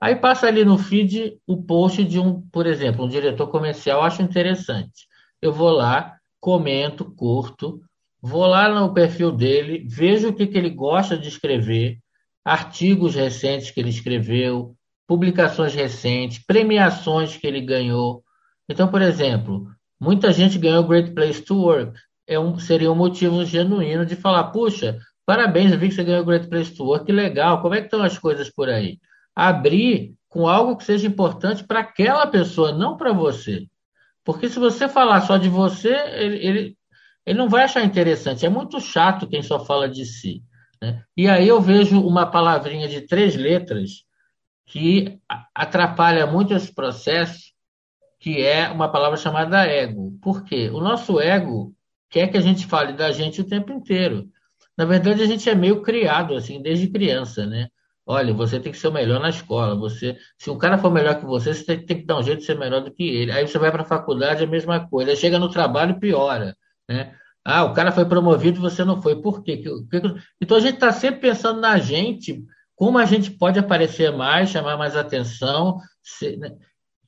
Aí 0.00 0.16
passa 0.16 0.46
ali 0.46 0.64
no 0.64 0.78
feed 0.78 1.38
o 1.46 1.62
post 1.62 2.02
de 2.04 2.18
um, 2.18 2.40
por 2.48 2.66
exemplo, 2.66 3.04
um 3.04 3.08
diretor 3.08 3.46
comercial, 3.48 4.02
acho 4.02 4.22
interessante. 4.22 5.06
Eu 5.40 5.52
vou 5.52 5.70
lá, 5.70 6.16
comento, 6.40 7.04
curto, 7.14 7.80
vou 8.20 8.46
lá 8.46 8.68
no 8.68 8.92
perfil 8.94 9.30
dele, 9.30 9.86
vejo 9.86 10.28
o 10.28 10.34
que, 10.34 10.46
que 10.46 10.56
ele 10.56 10.70
gosta 10.70 11.16
de 11.16 11.28
escrever, 11.28 11.98
artigos 12.44 13.14
recentes 13.14 13.70
que 13.70 13.80
ele 13.80 13.90
escreveu, 13.90 14.74
publicações 15.06 15.74
recentes, 15.74 16.38
premiações 16.38 17.36
que 17.36 17.46
ele 17.46 17.60
ganhou. 17.60 18.22
Então, 18.68 18.88
por 18.88 19.02
exemplo, 19.02 19.68
muita 20.00 20.32
gente 20.32 20.58
ganhou 20.58 20.84
Great 20.84 21.12
Place 21.12 21.42
to 21.42 21.56
Work 21.56 21.98
é 22.26 22.38
um, 22.38 22.58
seria 22.58 22.90
um 22.90 22.94
motivo 22.94 23.44
genuíno 23.44 24.04
de 24.06 24.16
falar, 24.16 24.44
puxa, 24.44 24.98
parabéns, 25.26 25.72
eu 25.72 25.78
vi 25.78 25.88
que 25.88 25.94
você 25.94 26.04
ganhou 26.04 26.22
o 26.22 26.26
Great 26.26 26.48
Place 26.48 26.74
to 26.74 26.84
Work, 26.84 27.06
que 27.06 27.12
legal, 27.12 27.60
como 27.60 27.74
é 27.74 27.80
que 27.80 27.86
estão 27.86 28.02
as 28.02 28.18
coisas 28.18 28.50
por 28.50 28.68
aí? 28.68 28.98
Abrir 29.34 30.14
com 30.28 30.48
algo 30.48 30.76
que 30.76 30.84
seja 30.84 31.06
importante 31.06 31.64
para 31.64 31.80
aquela 31.80 32.26
pessoa, 32.26 32.72
não 32.72 32.96
para 32.96 33.12
você. 33.12 33.66
Porque 34.24 34.48
se 34.48 34.58
você 34.58 34.88
falar 34.88 35.20
só 35.20 35.36
de 35.36 35.48
você, 35.48 35.94
ele, 36.14 36.36
ele, 36.36 36.78
ele 37.26 37.38
não 37.38 37.48
vai 37.48 37.64
achar 37.64 37.84
interessante. 37.84 38.44
É 38.44 38.48
muito 38.48 38.80
chato 38.80 39.28
quem 39.28 39.42
só 39.42 39.64
fala 39.64 39.88
de 39.88 40.04
si. 40.04 40.42
Né? 40.82 41.04
E 41.16 41.28
aí 41.28 41.46
eu 41.46 41.60
vejo 41.60 42.00
uma 42.00 42.26
palavrinha 42.26 42.88
de 42.88 43.02
três 43.02 43.36
letras 43.36 44.04
que 44.66 45.20
atrapalha 45.54 46.26
muito 46.26 46.54
esse 46.54 46.74
processo, 46.74 47.52
que 48.18 48.42
é 48.42 48.68
uma 48.70 48.90
palavra 48.90 49.18
chamada 49.18 49.66
ego. 49.66 50.18
Por 50.22 50.42
quê? 50.42 50.70
O 50.70 50.80
nosso 50.80 51.20
ego 51.20 51.74
quer 52.14 52.28
que 52.28 52.36
a 52.36 52.40
gente 52.40 52.64
fale 52.66 52.92
da 52.92 53.10
gente 53.10 53.40
o 53.40 53.44
tempo 53.44 53.72
inteiro. 53.72 54.28
Na 54.78 54.84
verdade, 54.84 55.20
a 55.20 55.26
gente 55.26 55.50
é 55.50 55.54
meio 55.54 55.82
criado 55.82 56.36
assim 56.36 56.62
desde 56.62 56.86
criança, 56.86 57.44
né? 57.44 57.66
Olha, 58.06 58.32
você 58.32 58.60
tem 58.60 58.70
que 58.70 58.78
ser 58.78 58.86
o 58.86 58.92
melhor 58.92 59.18
na 59.18 59.30
escola. 59.30 59.74
Você, 59.74 60.16
se 60.38 60.48
um 60.48 60.56
cara 60.56 60.78
for 60.78 60.92
melhor 60.92 61.18
que 61.18 61.24
você, 61.24 61.52
você 61.52 61.64
tem, 61.64 61.84
tem 61.84 61.98
que 61.98 62.06
dar 62.06 62.18
um 62.18 62.22
jeito 62.22 62.38
de 62.38 62.44
ser 62.44 62.56
melhor 62.56 62.82
do 62.82 62.92
que 62.92 63.02
ele. 63.02 63.32
Aí 63.32 63.48
você 63.48 63.58
vai 63.58 63.72
para 63.72 63.82
a 63.82 63.86
faculdade, 63.86 64.44
é 64.44 64.46
a 64.46 64.50
mesma 64.50 64.88
coisa. 64.88 65.10
Aí 65.10 65.16
chega 65.16 65.40
no 65.40 65.50
trabalho, 65.50 65.98
piora, 65.98 66.56
né? 66.88 67.16
Ah, 67.44 67.64
o 67.64 67.74
cara 67.74 67.90
foi 67.90 68.04
promovido, 68.04 68.60
você 68.60 68.84
não 68.84 69.02
foi. 69.02 69.20
Por 69.20 69.42
quê? 69.42 69.64
Então 70.40 70.56
a 70.56 70.60
gente 70.60 70.74
está 70.74 70.92
sempre 70.92 71.20
pensando 71.20 71.60
na 71.60 71.78
gente, 71.78 72.44
como 72.76 72.96
a 72.96 73.04
gente 73.04 73.32
pode 73.32 73.58
aparecer 73.58 74.12
mais, 74.12 74.50
chamar 74.50 74.76
mais 74.76 74.96
atenção. 74.96 75.78
Né? 76.38 76.56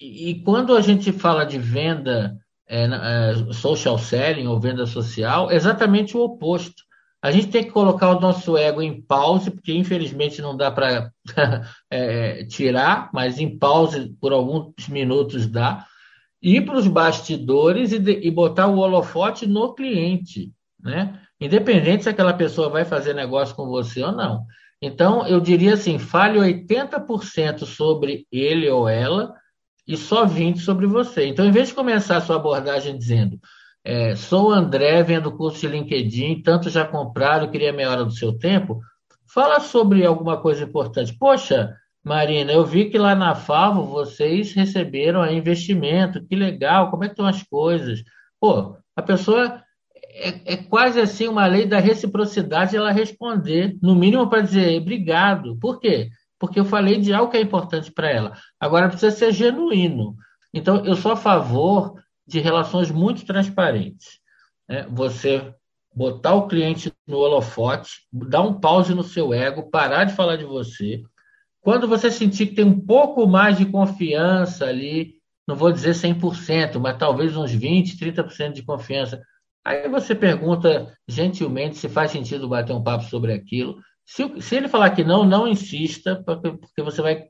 E 0.00 0.42
quando 0.44 0.74
a 0.76 0.80
gente 0.80 1.12
fala 1.12 1.44
de 1.44 1.58
venda 1.58 2.36
é, 2.68 2.84
é, 2.84 3.52
social 3.52 3.98
selling 3.98 4.46
ou 4.46 4.60
venda 4.60 4.86
social, 4.86 5.50
exatamente 5.50 6.16
o 6.16 6.20
oposto. 6.20 6.84
A 7.22 7.30
gente 7.30 7.48
tem 7.48 7.64
que 7.64 7.70
colocar 7.70 8.10
o 8.10 8.20
nosso 8.20 8.56
ego 8.56 8.82
em 8.82 9.00
pause, 9.00 9.50
porque 9.50 9.72
infelizmente 9.72 10.42
não 10.42 10.56
dá 10.56 10.70
para 10.70 11.10
é, 11.90 12.44
tirar, 12.44 13.10
mas 13.12 13.38
em 13.38 13.58
pause 13.58 14.14
por 14.20 14.32
alguns 14.32 14.88
minutos 14.88 15.46
dá, 15.46 15.86
ir 16.42 16.64
para 16.64 16.76
os 16.76 16.86
bastidores 16.86 17.92
e, 17.92 17.98
de, 17.98 18.20
e 18.26 18.30
botar 18.30 18.66
o 18.66 18.78
holofote 18.78 19.46
no 19.46 19.74
cliente, 19.74 20.52
né? 20.80 21.20
Independente 21.40 22.04
se 22.04 22.08
aquela 22.08 22.32
pessoa 22.32 22.68
vai 22.68 22.84
fazer 22.84 23.14
negócio 23.14 23.54
com 23.54 23.66
você 23.66 24.02
ou 24.02 24.12
não. 24.12 24.44
Então, 24.80 25.26
eu 25.26 25.40
diria 25.40 25.74
assim: 25.74 25.98
fale 25.98 26.38
80% 26.38 27.64
sobre 27.64 28.26
ele 28.30 28.68
ou 28.70 28.88
ela 28.88 29.34
e 29.86 29.96
só 29.96 30.26
20 30.26 30.60
sobre 30.60 30.86
você. 30.86 31.26
Então, 31.26 31.44
em 31.44 31.50
vez 31.50 31.68
de 31.68 31.74
começar 31.74 32.16
a 32.16 32.20
sua 32.20 32.36
abordagem 32.36 32.96
dizendo 32.96 33.38
é, 33.84 34.16
sou 34.16 34.48
o 34.48 34.52
André, 34.52 35.02
vendo 35.02 35.36
curso 35.36 35.60
de 35.60 35.68
LinkedIn, 35.68 36.42
tanto 36.42 36.68
já 36.68 36.84
compraram, 36.84 37.50
queria 37.50 37.72
meia 37.72 37.90
hora 37.90 38.04
do 38.04 38.10
seu 38.10 38.36
tempo, 38.36 38.80
Fala 39.36 39.60
sobre 39.60 40.06
alguma 40.06 40.40
coisa 40.40 40.64
importante. 40.64 41.14
Poxa, 41.14 41.76
Marina, 42.02 42.52
eu 42.52 42.64
vi 42.64 42.88
que 42.88 42.96
lá 42.96 43.14
na 43.14 43.34
Favo 43.34 43.84
vocês 43.84 44.52
receberam 44.54 45.30
investimento, 45.30 46.24
que 46.24 46.36
legal, 46.36 46.90
como 46.90 47.04
é 47.04 47.08
que 47.08 47.12
estão 47.12 47.26
as 47.26 47.42
coisas? 47.42 48.02
Pô, 48.40 48.76
a 48.94 49.02
pessoa 49.02 49.62
é, 49.94 50.54
é, 50.54 50.56
quase 50.56 51.00
assim 51.00 51.26
uma 51.26 51.46
lei 51.46 51.66
da 51.66 51.78
reciprocidade 51.78 52.76
ela 52.76 52.92
responder, 52.92 53.76
no 53.82 53.94
mínimo 53.94 54.30
para 54.30 54.42
dizer 54.42 54.80
obrigado. 54.80 55.58
Por 55.58 55.80
quê? 55.80 56.08
Porque 56.38 56.60
eu 56.60 56.64
falei 56.64 56.98
de 57.00 57.12
algo 57.12 57.30
que 57.30 57.36
é 57.36 57.40
importante 57.40 57.90
para 57.90 58.10
ela. 58.10 58.32
Agora 58.60 58.88
precisa 58.88 59.14
ser 59.14 59.32
genuíno. 59.32 60.16
Então, 60.52 60.84
eu 60.84 60.96
sou 60.96 61.12
a 61.12 61.16
favor 61.16 61.94
de 62.26 62.40
relações 62.40 62.90
muito 62.90 63.24
transparentes. 63.24 64.20
Né? 64.68 64.86
Você 64.90 65.54
botar 65.94 66.34
o 66.34 66.46
cliente 66.46 66.92
no 67.06 67.16
holofote, 67.16 68.02
dar 68.12 68.42
um 68.42 68.60
pause 68.60 68.94
no 68.94 69.02
seu 69.02 69.32
ego, 69.32 69.70
parar 69.70 70.04
de 70.04 70.14
falar 70.14 70.36
de 70.36 70.44
você. 70.44 71.02
Quando 71.62 71.88
você 71.88 72.10
sentir 72.10 72.48
que 72.48 72.54
tem 72.54 72.64
um 72.66 72.78
pouco 72.78 73.26
mais 73.26 73.56
de 73.56 73.64
confiança 73.64 74.66
ali, 74.66 75.14
não 75.48 75.56
vou 75.56 75.72
dizer 75.72 75.92
100%, 75.92 76.78
mas 76.78 76.98
talvez 76.98 77.34
uns 77.34 77.50
20%, 77.50 77.98
30% 77.98 78.52
de 78.52 78.62
confiança, 78.62 79.22
aí 79.64 79.88
você 79.88 80.14
pergunta 80.14 80.94
gentilmente 81.08 81.78
se 81.78 81.88
faz 81.88 82.10
sentido 82.10 82.48
bater 82.48 82.74
um 82.74 82.82
papo 82.82 83.04
sobre 83.04 83.32
aquilo. 83.32 83.80
Se, 84.06 84.40
se 84.40 84.54
ele 84.54 84.68
falar 84.68 84.90
que 84.90 85.02
não, 85.02 85.24
não 85.24 85.48
insista, 85.48 86.22
porque, 86.24 86.82
você 86.82 87.02
vai 87.02 87.24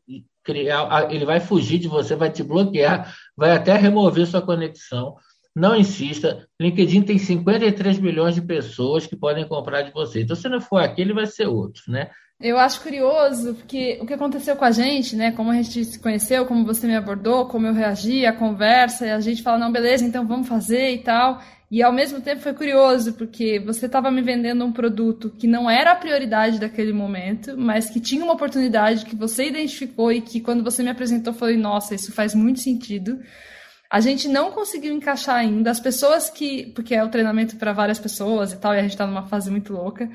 criar, 0.45 1.11
ele 1.11 1.25
vai 1.25 1.41
fugir 1.41 1.79
de 1.79 1.89
você, 1.89 2.15
vai 2.15 2.31
te 2.31 2.43
bloquear, 2.43 3.15
vai 3.35 3.53
até 3.53 3.75
remover 3.75 4.27
sua 4.27 4.43
conexão. 4.43 5.17
Não 5.55 5.75
insista. 5.75 6.47
LinkedIn 6.61 7.01
tem 7.01 7.19
53 7.19 7.99
milhões 7.99 8.35
de 8.35 8.43
pessoas 8.43 9.07
que 9.07 9.17
podem 9.17 9.49
comprar 9.49 9.81
de 9.81 9.91
você. 9.91 10.21
Então, 10.21 10.37
se 10.37 10.49
não 10.51 10.61
for 10.61 10.83
aquele, 10.83 11.15
vai 11.15 11.27
ser 11.27 11.47
outro, 11.47 11.83
né? 11.89 12.11
Eu 12.39 12.59
acho 12.59 12.83
curioso, 12.83 13.55
porque 13.55 13.99
o 14.03 14.05
que 14.05 14.13
aconteceu 14.13 14.55
com 14.57 14.65
a 14.67 14.71
gente, 14.71 15.17
né? 15.17 15.33
Como 15.33 15.51
a 15.51 15.55
gente 15.55 15.83
se 15.87 15.99
conheceu, 15.99 16.45
como 16.45 16.67
você 16.67 16.87
me 16.87 16.95
abordou, 16.95 17.47
como 17.47 17.67
eu 17.67 17.73
reagi, 17.73 18.27
a 18.27 18.33
conversa, 18.35 19.07
e 19.07 19.11
a 19.11 19.21
gente 19.21 19.43
fala, 19.43 19.57
não, 19.57 19.73
beleza, 19.73 20.05
então 20.05 20.27
vamos 20.27 20.47
fazer 20.47 20.91
e 20.91 20.99
tal. 20.99 21.41
E 21.69 21.83
ao 21.83 21.93
mesmo 21.93 22.21
tempo 22.21 22.41
foi 22.41 22.55
curioso, 22.55 23.15
porque 23.15 23.59
você 23.59 23.87
estava 23.87 24.11
me 24.11 24.23
vendendo 24.23 24.65
um 24.65 24.73
produto 24.73 25.31
que 25.31 25.49
não 25.49 25.69
era 25.69 25.93
a 25.93 25.97
prioridade 25.97 26.61
daquele 26.61 26.93
momento, 26.93 27.57
mas 27.59 27.91
que 27.91 27.99
tinha 27.99 28.23
uma 28.23 28.35
oportunidade 28.35 29.05
que 29.05 29.17
você 29.17 29.49
identificou 29.49 30.13
e 30.13 30.21
que 30.21 30.41
quando 30.41 30.63
você 30.63 30.83
me 30.83 30.91
apresentou, 30.91 31.33
eu 31.33 31.39
falei, 31.39 31.57
nossa, 31.57 31.95
isso 31.95 32.13
faz 32.13 32.35
muito 32.35 32.61
sentido. 32.61 33.19
A 33.91 34.01
gente 34.01 34.29
não 34.29 34.53
conseguiu 34.53 34.93
encaixar 34.93 35.37
ainda. 35.37 35.71
As 35.71 35.81
pessoas 35.81 36.31
que. 36.31 36.73
Porque 36.75 36.95
é 36.95 37.03
o 37.03 37.09
treinamento 37.09 37.57
para 37.57 37.73
várias 37.73 37.99
pessoas 37.99 38.53
e 38.53 38.59
tal, 38.59 38.75
e 38.75 38.79
a 38.79 38.83
gente 38.83 38.93
está 38.93 39.07
numa 39.07 39.27
fase 39.27 39.51
muito 39.51 39.73
louca. 39.73 40.09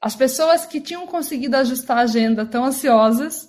As 0.00 0.14
pessoas 0.16 0.64
que 0.64 0.80
tinham 0.80 1.06
conseguido 1.06 1.56
ajustar 1.56 1.98
a 1.98 2.02
agenda 2.02 2.42
estão 2.42 2.64
ansiosas, 2.64 3.48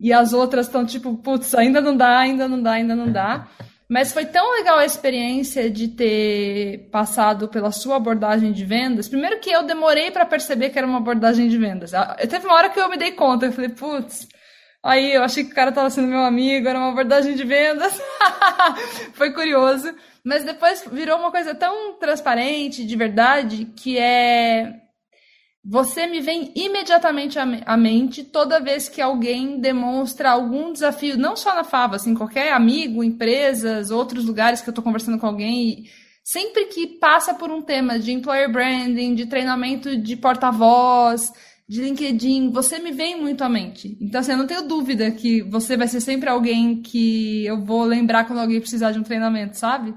e 0.00 0.12
as 0.12 0.32
outras 0.32 0.66
estão 0.66 0.86
tipo, 0.86 1.16
putz, 1.18 1.54
ainda 1.54 1.80
não 1.80 1.96
dá, 1.96 2.18
ainda 2.18 2.48
não 2.48 2.62
dá, 2.62 2.72
ainda 2.72 2.94
não 2.94 3.10
dá. 3.10 3.48
Mas 3.88 4.12
foi 4.12 4.26
tão 4.26 4.52
legal 4.52 4.78
a 4.78 4.84
experiência 4.84 5.70
de 5.70 5.88
ter 5.88 6.90
passado 6.90 7.48
pela 7.48 7.72
sua 7.72 7.96
abordagem 7.96 8.52
de 8.52 8.64
vendas. 8.64 9.08
Primeiro 9.08 9.40
que 9.40 9.50
eu 9.50 9.62
demorei 9.62 10.10
para 10.10 10.26
perceber 10.26 10.68
que 10.70 10.78
era 10.78 10.86
uma 10.86 10.98
abordagem 10.98 11.48
de 11.48 11.56
vendas. 11.56 11.92
Eu, 11.92 12.28
teve 12.28 12.46
uma 12.46 12.54
hora 12.54 12.68
que 12.68 12.78
eu 12.78 12.88
me 12.90 12.98
dei 12.98 13.12
conta, 13.12 13.46
eu 13.46 13.52
falei, 13.52 13.70
putz, 13.70 14.28
Aí 14.82 15.12
eu 15.12 15.22
achei 15.22 15.44
que 15.44 15.50
o 15.50 15.54
cara 15.54 15.72
tava 15.72 15.90
sendo 15.90 16.06
meu 16.06 16.20
amigo, 16.20 16.68
era 16.68 16.78
uma 16.78 16.90
abordagem 16.90 17.34
de 17.34 17.44
vendas. 17.44 18.00
Foi 19.14 19.32
curioso. 19.32 19.92
Mas 20.24 20.44
depois 20.44 20.84
virou 20.90 21.18
uma 21.18 21.30
coisa 21.30 21.54
tão 21.54 21.94
transparente, 21.98 22.86
de 22.86 22.96
verdade, 22.96 23.64
que 23.76 23.98
é. 23.98 24.82
Você 25.64 26.06
me 26.06 26.20
vem 26.20 26.52
imediatamente 26.54 27.38
à 27.38 27.76
mente 27.76 28.24
toda 28.24 28.60
vez 28.60 28.88
que 28.88 29.02
alguém 29.02 29.60
demonstra 29.60 30.30
algum 30.30 30.72
desafio, 30.72 31.18
não 31.18 31.36
só 31.36 31.54
na 31.54 31.64
Fava, 31.64 31.96
assim, 31.96 32.14
qualquer 32.14 32.52
amigo, 32.52 33.04
empresas, 33.04 33.90
outros 33.90 34.24
lugares 34.24 34.60
que 34.60 34.68
eu 34.68 34.72
estou 34.72 34.84
conversando 34.84 35.18
com 35.18 35.26
alguém. 35.26 35.84
Sempre 36.24 36.66
que 36.66 36.86
passa 36.98 37.34
por 37.34 37.50
um 37.50 37.60
tema 37.62 37.98
de 37.98 38.12
employer 38.12 38.50
branding, 38.50 39.14
de 39.14 39.26
treinamento 39.26 39.96
de 39.96 40.16
porta-voz, 40.16 41.32
de 41.68 41.82
LinkedIn, 41.82 42.50
você 42.50 42.78
me 42.78 42.92
vem 42.92 43.20
muito 43.20 43.44
à 43.44 43.48
mente. 43.48 43.98
Então, 44.00 44.20
assim, 44.20 44.32
eu 44.32 44.38
não 44.38 44.46
tenho 44.46 44.66
dúvida 44.66 45.10
que 45.10 45.42
você 45.42 45.76
vai 45.76 45.86
ser 45.86 46.00
sempre 46.00 46.30
alguém 46.30 46.80
que 46.80 47.44
eu 47.44 47.62
vou 47.62 47.84
lembrar 47.84 48.24
quando 48.24 48.38
alguém 48.38 48.60
precisar 48.60 48.92
de 48.92 48.98
um 48.98 49.02
treinamento, 49.02 49.58
sabe? 49.58 49.94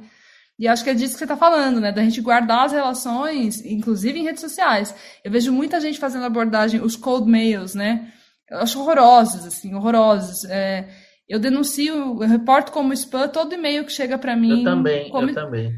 E 0.62 0.67
acho 0.67 0.84
que 0.84 0.91
é 0.91 0.93
disso 0.93 1.13
que 1.13 1.17
você 1.17 1.24
está 1.24 1.36
falando, 1.36 1.80
né? 1.80 1.91
Da 1.91 2.04
gente 2.04 2.21
guardar 2.21 2.65
as 2.65 2.71
relações, 2.71 3.65
inclusive 3.65 4.19
em 4.19 4.24
redes 4.24 4.41
sociais. 4.41 4.93
Eu 5.24 5.32
vejo 5.32 5.52
muita 5.52 5.82
gente 5.82 5.97
fazendo 5.97 6.24
abordagem, 6.24 6.80
os 6.80 6.95
cold 6.95 7.28
mails, 7.28 7.74
né? 7.74 8.13
Eu 8.47 8.60
acho 8.60 8.80
horrorosos, 8.80 9.43
assim, 9.43 9.74
horrorosos. 9.74 10.45
É, 10.45 10.88
eu 11.28 11.39
denuncio, 11.39 11.95
eu 12.21 12.28
reporto 12.28 12.71
como 12.71 12.93
spam 12.93 13.28
todo 13.28 13.56
e-mail 13.56 13.84
que 13.86 13.91
chega 13.91 14.19
para 14.19 14.36
mim. 14.36 14.60
Eu 14.60 14.63
também, 14.63 15.10
como... 15.10 15.30
eu 15.30 15.34
também. 15.34 15.74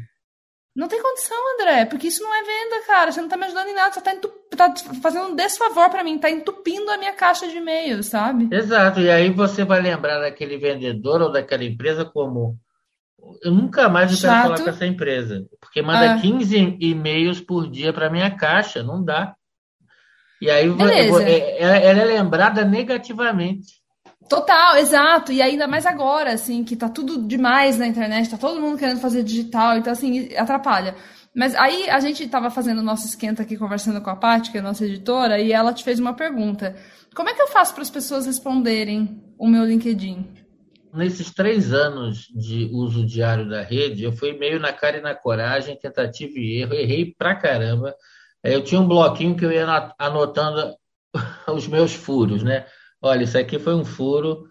Não 0.76 0.86
tem 0.86 1.00
condição, 1.00 1.38
André, 1.54 1.86
porque 1.86 2.08
isso 2.08 2.22
não 2.22 2.34
é 2.34 2.42
venda, 2.42 2.86
cara. 2.86 3.10
Você 3.10 3.22
não 3.22 3.28
tá 3.30 3.38
me 3.38 3.46
ajudando 3.46 3.68
em 3.68 3.74
nada, 3.74 3.94
você 3.94 4.02
tá, 4.02 4.14
tá 4.54 4.74
fazendo 5.00 5.28
um 5.28 5.34
desfavor 5.34 5.88
para 5.88 6.04
mim, 6.04 6.18
tá 6.18 6.28
entupindo 6.28 6.90
a 6.90 6.98
minha 6.98 7.14
caixa 7.14 7.48
de 7.48 7.56
e-mail, 7.56 8.02
sabe? 8.02 8.54
Exato, 8.54 9.00
e 9.00 9.10
aí 9.10 9.30
você 9.30 9.64
vai 9.64 9.80
lembrar 9.80 10.18
daquele 10.18 10.58
vendedor 10.58 11.22
ou 11.22 11.32
daquela 11.32 11.64
empresa 11.64 12.04
como. 12.04 12.58
Eu 13.42 13.52
nunca 13.52 13.88
mais 13.88 14.12
eu 14.12 14.18
quero 14.18 14.42
falar 14.42 14.60
com 14.60 14.70
essa 14.70 14.86
empresa, 14.86 15.46
porque 15.60 15.82
manda 15.82 16.14
ah. 16.14 16.20
15 16.20 16.76
e-mails 16.80 17.40
por 17.40 17.70
dia 17.70 17.92
para 17.92 18.10
minha 18.10 18.30
caixa, 18.30 18.82
não 18.82 19.04
dá. 19.04 19.34
E 20.40 20.50
aí 20.50 20.68
Beleza. 20.70 21.22
É, 21.22 21.62
é, 21.62 21.86
ela 21.86 22.00
é 22.00 22.04
lembrada 22.04 22.64
negativamente. 22.64 23.82
Total, 24.28 24.76
exato. 24.76 25.32
E 25.32 25.42
ainda 25.42 25.66
mais 25.66 25.86
agora, 25.86 26.32
assim, 26.32 26.64
que 26.64 26.76
tá 26.76 26.88
tudo 26.88 27.26
demais 27.26 27.78
na 27.78 27.86
internet, 27.86 28.30
tá 28.30 28.36
todo 28.36 28.60
mundo 28.60 28.78
querendo 28.78 29.00
fazer 29.00 29.22
digital, 29.22 29.76
então, 29.76 29.92
assim, 29.92 30.34
atrapalha. 30.36 30.94
Mas 31.34 31.54
aí 31.56 31.90
a 31.90 31.98
gente 32.00 32.22
estava 32.22 32.48
fazendo 32.50 32.78
o 32.78 32.82
nosso 32.82 33.06
esquenta 33.06 33.42
aqui, 33.42 33.56
conversando 33.56 34.00
com 34.00 34.10
a 34.10 34.16
Paty, 34.16 34.50
que 34.50 34.56
é 34.56 34.60
a 34.60 34.64
nossa 34.64 34.84
editora, 34.84 35.38
e 35.38 35.52
ela 35.52 35.72
te 35.72 35.82
fez 35.82 35.98
uma 35.98 36.14
pergunta. 36.14 36.76
Como 37.14 37.28
é 37.28 37.34
que 37.34 37.42
eu 37.42 37.48
faço 37.48 37.74
para 37.74 37.82
as 37.82 37.90
pessoas 37.90 38.26
responderem 38.26 39.20
o 39.38 39.48
meu 39.48 39.64
LinkedIn? 39.64 40.43
Nesses 40.94 41.32
três 41.34 41.72
anos 41.72 42.28
de 42.32 42.70
uso 42.72 43.04
diário 43.04 43.48
da 43.48 43.62
rede, 43.62 44.04
eu 44.04 44.12
fui 44.12 44.32
meio 44.32 44.60
na 44.60 44.72
cara 44.72 44.98
e 44.98 45.00
na 45.00 45.14
coragem, 45.14 45.76
tentativa 45.76 46.38
e 46.38 46.60
erro, 46.60 46.74
errei 46.74 47.12
pra 47.18 47.34
caramba. 47.34 47.94
Eu 48.42 48.62
tinha 48.62 48.80
um 48.80 48.86
bloquinho 48.86 49.36
que 49.36 49.44
eu 49.44 49.50
ia 49.50 49.92
anotando 49.98 50.76
os 51.52 51.66
meus 51.66 51.94
furos, 51.94 52.44
né? 52.44 52.66
Olha, 53.02 53.24
isso 53.24 53.36
aqui 53.36 53.58
foi 53.58 53.74
um 53.74 53.84
furo. 53.84 54.46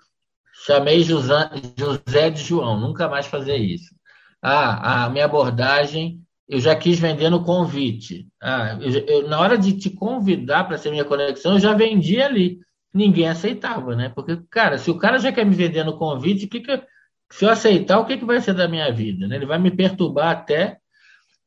Chamei 0.66 1.02
José, 1.02 1.50
José 1.78 2.30
de 2.30 2.42
João, 2.44 2.80
nunca 2.80 3.08
mais 3.08 3.26
fazer 3.26 3.56
isso. 3.56 3.96
Ah, 4.42 5.06
a 5.06 5.10
minha 5.10 5.26
abordagem, 5.26 6.22
eu 6.48 6.60
já 6.60 6.76
quis 6.76 7.00
vender 7.00 7.30
no 7.30 7.44
convite. 7.44 8.28
Ah, 8.42 8.78
eu, 8.82 8.92
eu, 9.06 9.30
na 9.30 9.40
hora 9.40 9.58
de 9.58 9.78
te 9.78 9.90
convidar 9.90 10.66
para 10.66 10.78
ser 10.78 10.92
minha 10.92 11.06
conexão, 11.06 11.54
eu 11.54 11.60
já 11.60 11.74
vendi 11.74 12.22
ali. 12.22 12.60
Ninguém 12.94 13.28
aceitava, 13.28 13.96
né? 13.96 14.10
Porque, 14.10 14.38
cara, 14.50 14.78
se 14.78 14.92
o 14.92 14.98
cara 14.98 15.18
já 15.18 15.32
quer 15.32 15.46
me 15.46 15.56
vender 15.56 15.84
no 15.84 15.98
convite, 15.98 16.48
que 16.48 16.60
que, 16.60 16.84
se 17.32 17.46
eu 17.46 17.50
aceitar, 17.50 18.00
o 18.00 18.06
que, 18.06 18.18
que 18.18 18.26
vai 18.26 18.40
ser 18.40 18.54
da 18.54 18.68
minha 18.68 18.92
vida? 18.92 19.28
Né? 19.28 19.36
Ele 19.36 19.46
vai 19.46 19.58
me 19.58 19.72
perturbar 19.72 20.30
até. 20.30 20.78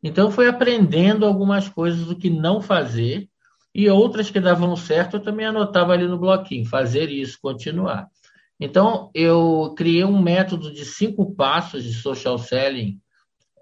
Então, 0.03 0.31
fui 0.31 0.49
aprendendo 0.49 1.25
algumas 1.25 1.69
coisas 1.69 2.07
do 2.07 2.17
que 2.17 2.29
não 2.29 2.61
fazer 2.61 3.29
e 3.75 3.89
outras 3.89 4.31
que 4.31 4.41
davam 4.41 4.75
certo 4.75 5.17
eu 5.17 5.23
também 5.23 5.47
anotava 5.47 5.93
ali 5.93 6.09
no 6.09 6.19
bloquinho, 6.19 6.67
fazer 6.67 7.11
isso, 7.11 7.39
continuar. 7.41 8.09
Então, 8.59 9.11
eu 9.15 9.75
criei 9.77 10.03
um 10.03 10.21
método 10.21 10.73
de 10.73 10.85
cinco 10.85 11.35
passos 11.35 11.85
de 11.85 11.93
social 11.93 12.39
selling 12.39 12.99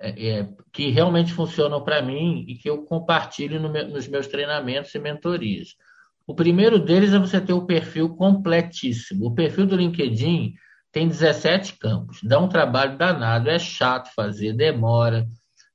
é, 0.01 0.29
é, 0.29 0.49
que 0.73 0.91
realmente 0.91 1.33
funcionam 1.33 1.83
para 1.83 2.01
mim 2.01 2.45
e 2.47 2.55
que 2.55 2.71
eu 2.71 2.85
compartilho 2.85 3.61
no 3.61 3.69
nos 3.69 4.07
meus 4.07 4.27
treinamentos 4.27 4.95
e 4.95 4.99
mentorias. 4.99 5.77
O 6.27 6.35
primeiro 6.35 6.79
deles 6.79 7.13
é 7.13 7.19
você 7.19 7.41
ter 7.41 7.53
o 7.53 7.67
perfil 7.67 8.15
completíssimo. 8.17 9.27
O 9.27 9.35
perfil 9.35 9.67
do 9.67 9.77
LinkedIn 9.77 10.55
tem 10.91 11.09
17 11.09 11.77
campos, 11.79 12.21
dá 12.23 12.39
um 12.39 12.49
trabalho 12.49 12.97
danado, 12.97 13.51
é 13.51 13.59
chato 13.59 14.15
fazer, 14.15 14.53
demora, 14.53 15.27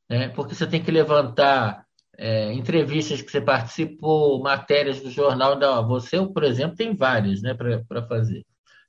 né? 0.09 0.29
porque 0.29 0.55
você 0.55 0.65
tem 0.65 0.81
que 0.81 0.89
levantar 0.89 1.83
é, 2.17 2.51
entrevistas 2.53 3.21
que 3.21 3.31
você 3.31 3.39
participou, 3.39 4.41
matérias 4.41 5.01
do 5.01 5.09
jornal. 5.09 5.57
Não, 5.57 5.87
você, 5.87 6.25
por 6.25 6.43
exemplo, 6.43 6.75
tem 6.75 6.95
várias 6.95 7.41
né, 7.41 7.53
para 7.53 8.01
fazer. 8.07 8.45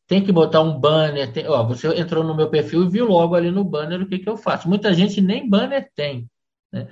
Tem 0.07 0.25
que 0.25 0.33
botar 0.33 0.61
um 0.61 0.79
banner. 0.79 1.33
Tem, 1.33 1.47
ó, 1.49 1.65
você 1.65 1.87
entrou 1.97 2.25
no 2.25 2.35
meu 2.35 2.51
perfil 2.51 2.85
e 2.85 2.89
viu 2.89 3.07
logo 3.07 3.37
ali 3.37 3.51
no 3.51 3.63
banner 3.63 4.03
o 4.03 4.09
que, 4.09 4.19
que 4.19 4.29
eu 4.29 4.37
faço. 4.37 4.69
Muita 4.69 4.93
gente 4.93 5.21
nem 5.21 5.49
banner 5.49 5.89
tem. 5.95 6.29
Né? 6.73 6.89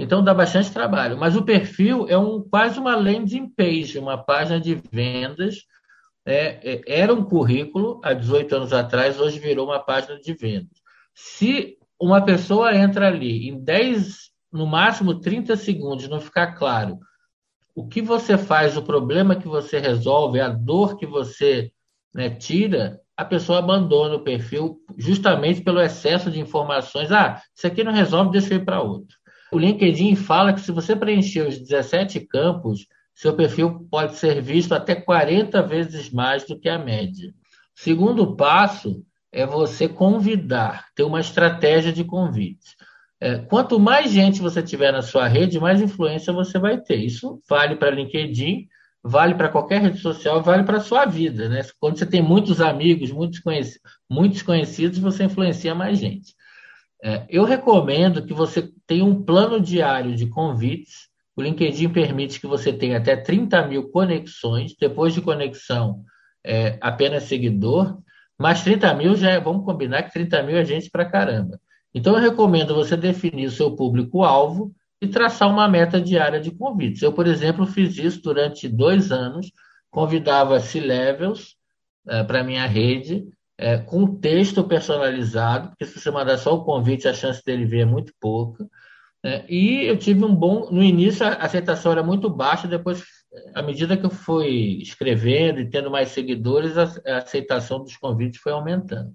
Então 0.00 0.22
dá 0.22 0.32
bastante 0.32 0.72
trabalho. 0.72 1.16
Mas 1.18 1.36
o 1.36 1.44
perfil 1.44 2.06
é 2.08 2.16
um, 2.16 2.40
quase 2.40 2.78
uma 2.78 2.96
landing 2.96 3.48
page, 3.48 3.98
uma 3.98 4.18
página 4.18 4.60
de 4.60 4.74
vendas. 4.90 5.64
É, 6.24 6.74
é, 6.74 6.82
era 6.86 7.14
um 7.14 7.24
currículo 7.24 8.00
há 8.04 8.12
18 8.12 8.54
anos 8.54 8.72
atrás, 8.72 9.18
hoje 9.18 9.38
virou 9.38 9.66
uma 9.66 9.78
página 9.78 10.18
de 10.18 10.32
vendas. 10.34 10.78
Se 11.14 11.76
uma 11.98 12.22
pessoa 12.22 12.74
entra 12.74 13.08
ali 13.08 13.48
em 13.48 13.62
10 13.62 14.30
no 14.52 14.66
máximo 14.66 15.20
30 15.20 15.56
segundos, 15.56 16.08
não 16.08 16.20
ficar 16.20 16.54
claro 16.54 16.98
o 17.74 17.86
que 17.86 18.02
você 18.02 18.36
faz, 18.36 18.76
o 18.76 18.82
problema 18.82 19.36
que 19.36 19.48
você 19.48 19.78
resolve, 19.78 20.40
a 20.40 20.48
dor 20.48 20.96
que 20.96 21.06
você 21.06 21.72
né, 22.14 22.28
tira, 22.28 23.00
a 23.16 23.24
pessoa 23.24 23.58
abandona 23.58 24.16
o 24.16 24.24
perfil 24.24 24.80
justamente 24.96 25.60
pelo 25.62 25.80
excesso 25.80 26.30
de 26.30 26.40
informações. 26.40 27.12
Ah, 27.12 27.40
isso 27.54 27.66
aqui 27.66 27.84
não 27.84 27.92
resolve, 27.92 28.32
deixa 28.32 28.54
eu 28.54 28.58
ir 28.58 28.64
para 28.64 28.82
outro. 28.82 29.16
O 29.52 29.58
LinkedIn 29.58 30.14
fala 30.16 30.52
que 30.52 30.60
se 30.60 30.70
você 30.70 30.94
preencher 30.94 31.46
os 31.46 31.58
17 31.58 32.20
campos, 32.20 32.86
seu 33.14 33.34
perfil 33.34 33.86
pode 33.90 34.16
ser 34.16 34.40
visto 34.40 34.72
até 34.72 34.94
40 34.94 35.60
vezes 35.62 36.10
mais 36.10 36.44
do 36.44 36.58
que 36.58 36.68
a 36.68 36.78
média. 36.78 37.30
O 37.76 37.80
segundo 37.82 38.36
passo 38.36 39.04
é 39.32 39.44
você 39.44 39.88
convidar, 39.88 40.86
ter 40.94 41.02
uma 41.02 41.20
estratégia 41.20 41.92
de 41.92 42.04
convite. 42.04 42.76
É, 43.20 43.38
quanto 43.38 43.78
mais 43.78 44.10
gente 44.10 44.40
você 44.40 44.62
tiver 44.62 44.92
na 44.92 45.02
sua 45.02 45.28
rede, 45.28 45.60
mais 45.60 45.82
influência 45.82 46.32
você 46.32 46.58
vai 46.58 46.80
ter. 46.80 46.96
Isso 46.96 47.40
vale 47.48 47.76
para 47.76 47.90
LinkedIn, 47.90 48.66
vale 49.02 49.34
para 49.34 49.48
qualquer 49.48 49.82
rede 49.82 49.98
social, 49.98 50.42
vale 50.42 50.62
para 50.62 50.78
a 50.78 50.80
sua 50.80 51.04
vida. 51.04 51.48
Né? 51.48 51.60
Quando 51.78 51.98
você 51.98 52.06
tem 52.06 52.22
muitos 52.22 52.60
amigos, 52.60 53.10
muitos, 53.10 53.40
conhecidos, 53.40 53.80
muitos 54.08 54.42
conhecidos, 54.42 54.98
você 54.98 55.24
influencia 55.24 55.74
mais 55.74 55.98
gente. 55.98 56.34
É, 57.02 57.24
eu 57.28 57.44
recomendo 57.44 58.24
que 58.24 58.34
você 58.34 58.70
tenha 58.86 59.04
um 59.04 59.22
plano 59.22 59.60
diário 59.60 60.14
de 60.14 60.26
convites. 60.26 61.08
O 61.34 61.42
LinkedIn 61.42 61.88
permite 61.90 62.40
que 62.40 62.46
você 62.46 62.72
tenha 62.72 62.98
até 62.98 63.16
30 63.16 63.66
mil 63.66 63.90
conexões. 63.90 64.74
Depois 64.78 65.14
de 65.14 65.22
conexão, 65.22 66.04
é, 66.44 66.78
apenas 66.80 67.24
seguidor. 67.24 67.98
Mas 68.38 68.62
30 68.62 68.94
mil 68.94 69.14
já 69.14 69.30
é, 69.30 69.40
vamos 69.40 69.64
combinar 69.64 70.02
que 70.02 70.12
30 70.12 70.42
mil 70.42 70.56
é 70.56 70.64
gente 70.64 70.90
para 70.90 71.04
caramba. 71.04 71.60
Então, 71.94 72.14
eu 72.14 72.20
recomendo 72.20 72.74
você 72.74 72.96
definir 72.96 73.46
o 73.46 73.50
seu 73.50 73.74
público-alvo 73.74 74.72
e 75.00 75.08
traçar 75.08 75.48
uma 75.50 75.68
meta 75.68 76.00
diária 76.00 76.40
de 76.40 76.50
convites. 76.50 77.02
Eu, 77.02 77.12
por 77.12 77.26
exemplo, 77.26 77.66
fiz 77.66 77.96
isso 77.98 78.22
durante 78.22 78.68
dois 78.68 79.10
anos, 79.10 79.50
convidava 79.90 80.60
C-Levels 80.60 81.56
é, 82.06 82.22
para 82.22 82.44
minha 82.44 82.66
rede, 82.66 83.26
é, 83.60 83.76
com 83.76 84.06
texto 84.06 84.64
personalizado, 84.64 85.68
porque 85.68 85.84
se 85.84 86.00
você 86.00 86.10
mandar 86.10 86.38
só 86.38 86.54
o 86.54 86.64
convite, 86.64 87.06
a 87.06 87.12
chance 87.12 87.44
dele 87.44 87.66
ver 87.66 87.80
é 87.80 87.84
muito 87.84 88.10
pouca. 88.18 88.66
É, 89.22 89.44
e 89.52 89.84
eu 89.84 89.98
tive 89.98 90.24
um 90.24 90.34
bom. 90.34 90.70
No 90.70 90.82
início, 90.82 91.26
a 91.26 91.34
aceitação 91.34 91.92
era 91.92 92.02
muito 92.02 92.30
baixa, 92.30 92.66
depois, 92.66 93.04
à 93.54 93.60
medida 93.60 93.98
que 93.98 94.06
eu 94.06 94.10
fui 94.10 94.80
escrevendo 94.80 95.60
e 95.60 95.68
tendo 95.68 95.90
mais 95.90 96.08
seguidores, 96.08 96.78
a, 96.78 96.84
a 97.06 97.18
aceitação 97.18 97.82
dos 97.82 97.98
convites 97.98 98.40
foi 98.40 98.52
aumentando. 98.52 99.12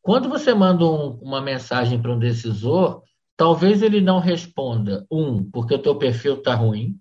Quando 0.00 0.30
você 0.30 0.54
manda 0.54 0.86
um, 0.86 1.18
uma 1.20 1.42
mensagem 1.42 2.00
para 2.00 2.12
um 2.12 2.18
decisor, 2.18 3.02
talvez 3.36 3.82
ele 3.82 4.00
não 4.00 4.18
responda, 4.18 5.06
um, 5.10 5.44
porque 5.50 5.74
o 5.74 5.78
teu 5.78 5.96
perfil 5.96 6.36
está 6.36 6.54
ruim, 6.54 6.98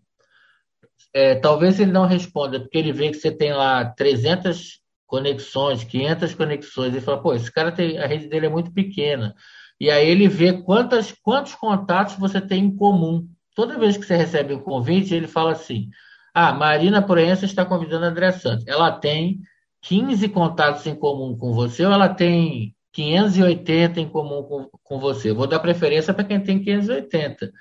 é, 1.14 1.36
talvez 1.36 1.80
ele 1.80 1.94
não 1.94 2.06
responda 2.06 2.60
porque 2.60 2.78
ele 2.78 2.92
vê 2.92 3.10
que 3.10 3.18
você 3.18 3.32
tem 3.32 3.54
lá 3.54 3.86
300 3.86 4.83
conexões, 5.06 5.84
500 5.84 6.34
conexões, 6.36 6.96
e 6.96 7.02
fala, 7.02 7.22
pô, 7.22 7.34
esse 7.34 7.52
cara 7.52 7.72
tem, 7.72 7.98
a 7.98 8.08
rede 8.08 8.28
dele 8.28 8.48
é 8.48 8.50
muito 8.50 8.72
pequena. 8.72 9.36
E 9.80 9.90
aí 9.90 10.08
ele 10.08 10.28
vê 10.28 10.54
quantas, 10.54 11.12
quantos 11.12 11.56
contatos 11.56 12.16
você 12.16 12.40
tem 12.40 12.66
em 12.66 12.76
comum. 12.76 13.28
Toda 13.56 13.78
vez 13.78 13.98
que 13.98 14.06
você 14.06 14.16
recebe 14.16 14.54
um 14.54 14.60
convite, 14.60 15.14
ele 15.14 15.28
fala 15.28 15.52
assim, 15.52 15.90
ah, 16.34 16.54
Marina 16.54 17.02
Proença 17.02 17.46
está 17.46 17.66
convidando 17.66 18.06
a 18.06 18.10
André 18.10 18.32
Santos. 18.32 18.66
Ela 18.68 18.92
tem 18.92 19.42
15 19.82 20.30
contatos 20.30 20.86
em 20.88 20.96
comum 20.96 21.38
com 21.38 21.54
você 21.54 21.86
ou 21.86 21.92
ela 21.92 22.10
tem 22.10 22.76
580 22.94 24.00
em 24.00 24.10
comum 24.10 24.44
com, 24.44 24.70
com 24.84 25.00
você. 25.00 25.34
Vou 25.34 25.48
dar 25.48 25.60
preferência 25.60 26.14
para 26.14 26.24
quem 26.24 26.40
tem 26.40 26.64
580. 26.64 27.52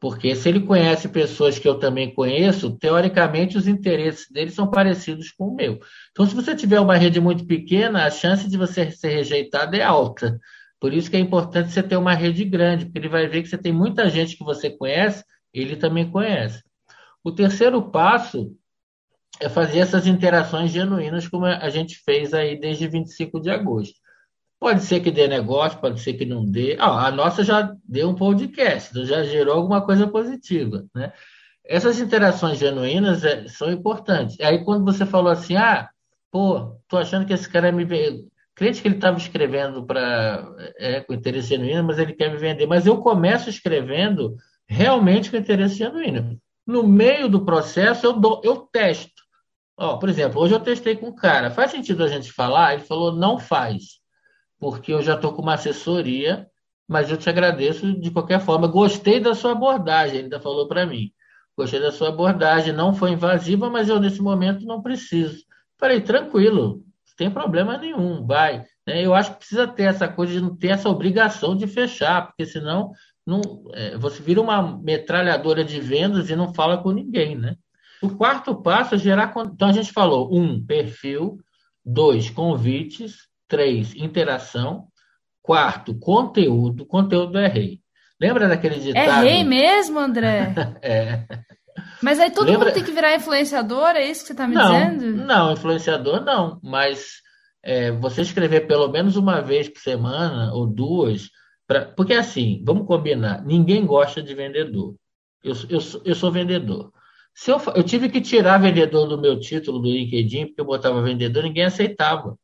Porque 0.00 0.34
se 0.34 0.48
ele 0.48 0.60
conhece 0.60 1.08
pessoas 1.10 1.58
que 1.58 1.68
eu 1.68 1.78
também 1.78 2.14
conheço, 2.14 2.74
teoricamente 2.78 3.58
os 3.58 3.68
interesses 3.68 4.26
dele 4.30 4.50
são 4.50 4.70
parecidos 4.70 5.30
com 5.30 5.48
o 5.48 5.54
meu. 5.54 5.78
Então, 6.10 6.26
se 6.26 6.34
você 6.34 6.56
tiver 6.56 6.80
uma 6.80 6.96
rede 6.96 7.20
muito 7.20 7.44
pequena, 7.44 8.06
a 8.06 8.10
chance 8.10 8.48
de 8.48 8.56
você 8.56 8.90
ser 8.90 9.10
rejeitado 9.10 9.76
é 9.76 9.82
alta. 9.82 10.40
Por 10.80 10.94
isso 10.94 11.10
que 11.10 11.18
é 11.18 11.20
importante 11.20 11.70
você 11.70 11.82
ter 11.82 11.96
uma 11.96 12.14
rede 12.14 12.46
grande, 12.46 12.86
porque 12.86 12.98
ele 12.98 13.10
vai 13.10 13.28
ver 13.28 13.42
que 13.42 13.48
você 13.48 13.58
tem 13.58 13.72
muita 13.72 14.08
gente 14.08 14.38
que 14.38 14.42
você 14.42 14.70
conhece, 14.70 15.22
ele 15.52 15.76
também 15.76 16.10
conhece. 16.10 16.62
O 17.22 17.30
terceiro 17.30 17.90
passo 17.90 18.56
é 19.38 19.50
fazer 19.50 19.80
essas 19.80 20.06
interações 20.06 20.70
genuínas, 20.70 21.28
como 21.28 21.44
a 21.44 21.68
gente 21.68 21.98
fez 21.98 22.32
aí 22.32 22.58
desde 22.58 22.88
25 22.88 23.38
de 23.38 23.50
agosto. 23.50 23.99
Pode 24.60 24.82
ser 24.82 25.00
que 25.00 25.10
dê 25.10 25.26
negócio, 25.26 25.80
pode 25.80 26.00
ser 26.00 26.12
que 26.12 26.26
não 26.26 26.44
dê. 26.44 26.76
Ah, 26.78 27.06
a 27.06 27.10
nossa 27.10 27.42
já 27.42 27.74
deu 27.82 28.10
um 28.10 28.14
podcast, 28.14 28.90
então 28.90 29.06
já 29.06 29.24
gerou 29.24 29.54
alguma 29.54 29.80
coisa 29.80 30.06
positiva, 30.06 30.84
né? 30.94 31.14
Essas 31.64 31.98
interações 31.98 32.58
genuínas 32.58 33.24
é, 33.24 33.48
são 33.48 33.72
importantes. 33.72 34.38
Aí 34.40 34.62
quando 34.62 34.84
você 34.84 35.06
falou 35.06 35.32
assim, 35.32 35.56
ah, 35.56 35.88
pô, 36.30 36.76
tô 36.86 36.98
achando 36.98 37.24
que 37.26 37.32
esse 37.32 37.48
cara 37.48 37.72
me 37.72 37.86
crente 38.54 38.82
que 38.82 38.88
ele 38.88 38.96
estava 38.96 39.16
escrevendo 39.16 39.82
para 39.86 40.46
é, 40.78 41.00
com 41.00 41.14
interesse 41.14 41.48
genuíno, 41.48 41.84
mas 41.84 41.98
ele 41.98 42.12
quer 42.12 42.30
me 42.30 42.36
vender. 42.36 42.66
Mas 42.66 42.84
eu 42.84 42.98
começo 42.98 43.48
escrevendo 43.48 44.36
realmente 44.68 45.30
com 45.30 45.38
interesse 45.38 45.76
genuíno. 45.76 46.38
No 46.66 46.86
meio 46.86 47.30
do 47.30 47.46
processo 47.46 48.04
eu 48.04 48.12
dou, 48.12 48.42
eu 48.44 48.56
testo. 48.70 49.22
Ó, 49.78 49.96
por 49.96 50.10
exemplo, 50.10 50.42
hoje 50.42 50.54
eu 50.54 50.60
testei 50.60 50.96
com 50.96 51.06
um 51.06 51.14
cara. 51.14 51.50
Faz 51.50 51.70
sentido 51.70 52.04
a 52.04 52.08
gente 52.08 52.30
falar? 52.30 52.74
Ele 52.74 52.82
falou 52.82 53.16
não 53.16 53.38
faz 53.38 53.99
porque 54.60 54.92
eu 54.92 55.02
já 55.02 55.14
estou 55.14 55.32
com 55.32 55.42
uma 55.42 55.54
assessoria, 55.54 56.46
mas 56.86 57.10
eu 57.10 57.16
te 57.16 57.28
agradeço 57.28 57.98
de 57.98 58.10
qualquer 58.10 58.40
forma. 58.40 58.68
Gostei 58.68 59.18
da 59.18 59.34
sua 59.34 59.52
abordagem, 59.52 60.16
ele 60.16 60.24
ainda 60.24 60.40
falou 60.40 60.68
para 60.68 60.86
mim. 60.86 61.10
Gostei 61.56 61.80
da 61.80 61.90
sua 61.90 62.10
abordagem, 62.10 62.72
não 62.72 62.94
foi 62.94 63.10
invasiva, 63.10 63.70
mas 63.70 63.88
eu 63.88 63.98
nesse 63.98 64.20
momento 64.20 64.66
não 64.66 64.82
preciso. 64.82 65.44
Falei, 65.78 66.00
tranquilo, 66.00 66.84
tem 67.16 67.30
problema 67.30 67.76
nenhum, 67.76 68.26
vai. 68.26 68.64
Né? 68.86 69.04
Eu 69.04 69.14
acho 69.14 69.32
que 69.32 69.38
precisa 69.38 69.66
ter 69.66 69.84
essa 69.84 70.08
coisa 70.08 70.32
de 70.32 70.40
não 70.40 70.56
ter 70.56 70.68
essa 70.68 70.88
obrigação 70.88 71.56
de 71.56 71.66
fechar, 71.66 72.26
porque 72.26 72.44
senão 72.46 72.92
não, 73.26 73.40
é, 73.74 73.96
você 73.96 74.22
vira 74.22 74.40
uma 74.40 74.78
metralhadora 74.78 75.62
de 75.62 75.80
vendas 75.80 76.30
e 76.30 76.36
não 76.36 76.52
fala 76.52 76.78
com 76.78 76.90
ninguém, 76.90 77.36
né? 77.36 77.56
O 78.02 78.08
quarto 78.10 78.54
passo 78.54 78.94
é 78.94 78.98
gerar. 78.98 79.32
Então 79.52 79.68
a 79.68 79.72
gente 79.72 79.92
falou: 79.92 80.34
um, 80.34 80.64
perfil, 80.64 81.38
dois, 81.84 82.30
convites, 82.30 83.28
Três, 83.50 83.96
interação. 83.96 84.86
Quarto, 85.42 85.98
conteúdo. 85.98 86.86
Conteúdo 86.86 87.36
é 87.36 87.48
rei. 87.48 87.80
Lembra 88.20 88.46
daquele 88.46 88.76
é 88.76 88.78
ditado? 88.78 89.26
É 89.26 89.28
rei 89.28 89.42
mesmo, 89.42 89.98
André? 89.98 90.54
é. 90.80 91.24
Mas 92.00 92.20
aí 92.20 92.30
todo 92.30 92.46
Lembra... 92.46 92.66
mundo 92.66 92.74
tem 92.74 92.84
que 92.84 92.92
virar 92.92 93.16
influenciador, 93.16 93.96
é 93.96 94.06
isso 94.06 94.20
que 94.20 94.28
você 94.28 94.32
está 94.34 94.46
me 94.46 94.54
não, 94.54 94.72
dizendo? 94.72 95.26
Não, 95.26 95.52
influenciador 95.52 96.24
não. 96.24 96.60
Mas 96.62 97.16
é, 97.60 97.90
você 97.90 98.22
escrever 98.22 98.68
pelo 98.68 98.86
menos 98.86 99.16
uma 99.16 99.40
vez 99.40 99.68
por 99.68 99.80
semana 99.80 100.54
ou 100.54 100.64
duas. 100.64 101.28
Pra... 101.66 101.86
Porque 101.86 102.14
assim, 102.14 102.62
vamos 102.64 102.86
combinar: 102.86 103.44
ninguém 103.44 103.84
gosta 103.84 104.22
de 104.22 104.32
vendedor. 104.32 104.94
Eu, 105.42 105.54
eu, 105.68 105.80
eu 106.04 106.14
sou 106.14 106.30
vendedor. 106.30 106.92
Se 107.34 107.50
eu, 107.50 107.60
eu 107.74 107.82
tive 107.82 108.08
que 108.08 108.20
tirar 108.20 108.58
vendedor 108.58 109.08
do 109.08 109.20
meu 109.20 109.40
título 109.40 109.80
do 109.80 109.90
LinkedIn, 109.90 110.46
porque 110.46 110.60
eu 110.60 110.66
botava 110.66 111.02
vendedor, 111.02 111.42
ninguém 111.42 111.64
aceitava. 111.64 112.36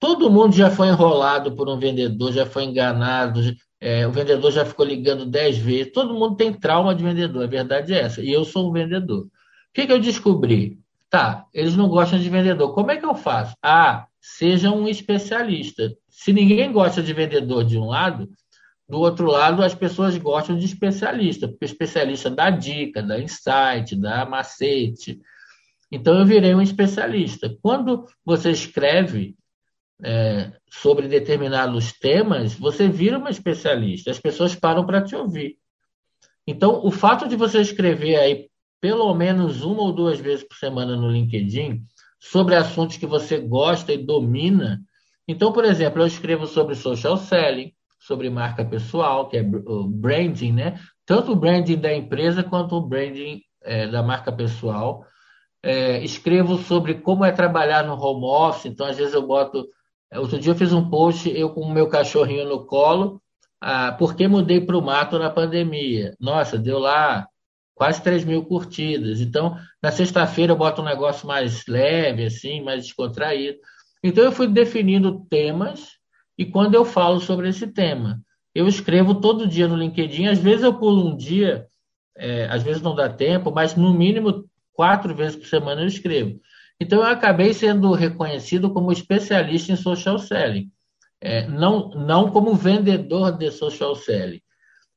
Todo 0.00 0.30
mundo 0.30 0.54
já 0.54 0.70
foi 0.70 0.88
enrolado 0.88 1.54
por 1.56 1.68
um 1.68 1.78
vendedor, 1.78 2.32
já 2.32 2.46
foi 2.46 2.64
enganado, 2.64 3.40
é, 3.80 4.06
o 4.06 4.12
vendedor 4.12 4.50
já 4.52 4.64
ficou 4.64 4.84
ligando 4.84 5.26
dez 5.26 5.58
vezes. 5.58 5.92
Todo 5.92 6.14
mundo 6.14 6.36
tem 6.36 6.52
trauma 6.52 6.94
de 6.94 7.02
vendedor, 7.02 7.44
a 7.44 7.48
verdade 7.48 7.92
é 7.92 8.00
essa. 8.00 8.22
E 8.22 8.30
eu 8.30 8.44
sou 8.44 8.68
um 8.68 8.72
vendedor. 8.72 9.24
O 9.24 9.30
que, 9.74 9.86
que 9.86 9.92
eu 9.92 10.00
descobri? 10.00 10.78
Tá, 11.10 11.46
eles 11.54 11.74
não 11.76 11.88
gostam 11.88 12.18
de 12.18 12.28
vendedor. 12.28 12.74
Como 12.74 12.90
é 12.90 12.96
que 12.96 13.06
eu 13.06 13.14
faço? 13.14 13.56
Ah, 13.62 14.06
seja 14.20 14.70
um 14.70 14.88
especialista. 14.88 15.94
Se 16.08 16.32
ninguém 16.32 16.70
gosta 16.72 17.02
de 17.02 17.12
vendedor 17.12 17.64
de 17.64 17.78
um 17.78 17.86
lado, 17.86 18.28
do 18.88 18.98
outro 18.98 19.26
lado 19.26 19.62
as 19.62 19.74
pessoas 19.74 20.16
gostam 20.16 20.58
de 20.58 20.64
especialista, 20.64 21.46
porque 21.46 21.64
o 21.64 21.66
especialista 21.66 22.30
dá 22.30 22.50
dica, 22.50 23.02
dá 23.02 23.18
insight, 23.18 23.94
dá 23.96 24.24
macete. 24.26 25.20
Então 25.90 26.18
eu 26.18 26.26
virei 26.26 26.54
um 26.54 26.62
especialista. 26.62 27.54
Quando 27.62 28.06
você 28.24 28.50
escreve 28.50 29.36
é, 30.02 30.52
sobre 30.70 31.08
determinados 31.08 31.92
temas, 31.92 32.54
você 32.54 32.88
vira 32.88 33.18
uma 33.18 33.30
especialista, 33.30 34.10
as 34.10 34.18
pessoas 34.18 34.54
param 34.54 34.86
para 34.86 35.02
te 35.02 35.16
ouvir. 35.16 35.56
Então, 36.46 36.80
o 36.84 36.90
fato 36.90 37.28
de 37.28 37.36
você 37.36 37.60
escrever 37.60 38.16
aí 38.16 38.48
pelo 38.80 39.12
menos 39.14 39.62
uma 39.62 39.82
ou 39.82 39.92
duas 39.92 40.18
vezes 40.20 40.46
por 40.46 40.56
semana 40.56 40.96
no 40.96 41.10
LinkedIn 41.10 41.82
sobre 42.20 42.54
assuntos 42.54 42.96
que 42.96 43.06
você 43.06 43.38
gosta 43.38 43.92
e 43.92 43.98
domina. 43.98 44.80
Então, 45.26 45.52
por 45.52 45.64
exemplo, 45.64 46.02
eu 46.02 46.06
escrevo 46.06 46.46
sobre 46.46 46.74
social 46.74 47.16
selling, 47.16 47.72
sobre 47.98 48.30
marca 48.30 48.64
pessoal, 48.64 49.28
que 49.28 49.36
é 49.36 49.42
branding, 49.42 50.52
né? 50.52 50.80
Tanto 51.04 51.32
o 51.32 51.36
branding 51.36 51.76
da 51.76 51.92
empresa 51.92 52.42
quanto 52.42 52.76
o 52.76 52.86
branding 52.86 53.42
é, 53.62 53.86
da 53.88 54.02
marca 54.02 54.32
pessoal. 54.32 55.04
É, 55.62 56.02
escrevo 56.04 56.56
sobre 56.56 56.94
como 56.94 57.24
é 57.24 57.32
trabalhar 57.32 57.84
no 57.84 57.94
home 57.94 58.24
office, 58.24 58.66
então 58.66 58.86
às 58.86 58.96
vezes 58.96 59.12
eu 59.12 59.26
boto 59.26 59.66
Outro 60.14 60.38
dia 60.38 60.52
eu 60.52 60.56
fiz 60.56 60.72
um 60.72 60.88
post, 60.88 61.28
eu 61.28 61.50
com 61.50 61.60
o 61.60 61.72
meu 61.72 61.88
cachorrinho 61.88 62.48
no 62.48 62.64
colo, 62.64 63.20
ah, 63.60 63.92
por 63.92 64.14
que 64.14 64.26
mudei 64.26 64.60
para 64.60 64.76
o 64.76 64.82
mato 64.82 65.18
na 65.18 65.30
pandemia? 65.30 66.16
Nossa, 66.20 66.56
deu 66.58 66.78
lá 66.78 67.26
quase 67.74 68.02
3 68.02 68.24
mil 68.24 68.44
curtidas. 68.44 69.20
Então, 69.20 69.56
na 69.82 69.90
sexta-feira 69.90 70.52
eu 70.52 70.56
boto 70.56 70.82
um 70.82 70.84
negócio 70.84 71.26
mais 71.26 71.66
leve, 71.66 72.24
assim, 72.24 72.62
mais 72.62 72.84
descontraído. 72.84 73.58
Então, 74.02 74.24
eu 74.24 74.32
fui 74.32 74.48
definindo 74.48 75.26
temas 75.28 75.98
e 76.36 76.46
quando 76.46 76.74
eu 76.74 76.84
falo 76.84 77.20
sobre 77.20 77.48
esse 77.48 77.66
tema, 77.66 78.20
eu 78.54 78.66
escrevo 78.66 79.20
todo 79.20 79.46
dia 79.46 79.68
no 79.68 79.76
LinkedIn. 79.76 80.26
Às 80.26 80.38
vezes 80.38 80.62
eu 80.62 80.78
pulo 80.78 81.08
um 81.08 81.16
dia, 81.16 81.66
é, 82.16 82.46
às 82.46 82.62
vezes 82.62 82.80
não 82.80 82.94
dá 82.94 83.08
tempo, 83.08 83.52
mas 83.52 83.74
no 83.74 83.92
mínimo 83.92 84.44
quatro 84.72 85.14
vezes 85.14 85.36
por 85.36 85.46
semana 85.46 85.82
eu 85.82 85.86
escrevo. 85.86 86.40
Então, 86.80 87.00
eu 87.00 87.06
acabei 87.06 87.52
sendo 87.52 87.92
reconhecido 87.92 88.72
como 88.72 88.92
especialista 88.92 89.72
em 89.72 89.76
social 89.76 90.18
selling, 90.18 90.70
é, 91.20 91.46
não, 91.48 91.90
não 91.90 92.30
como 92.30 92.54
vendedor 92.54 93.36
de 93.36 93.50
social 93.50 93.96
selling. 93.96 94.40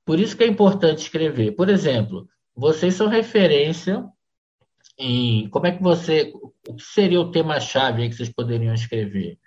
Por 0.06 0.20
isso 0.20 0.36
que 0.36 0.44
é 0.44 0.48
importante 0.48 1.00
escrever. 1.00 1.52
Por 1.54 1.70
exemplo, 1.70 2.28
vocês 2.56 2.96
são 2.96 3.08
referência 3.08 4.06
em 4.98 5.50
como 5.50 5.68
é 5.68 5.72
que 5.72 5.82
você. 5.82 6.34
O 6.68 6.76
que 6.76 6.84
seria 6.84 7.20
o 7.20 7.32
tema-chave 7.32 8.08
que 8.08 8.16
vocês 8.16 8.30
poderiam 8.30 8.74
escrever? 8.74 9.40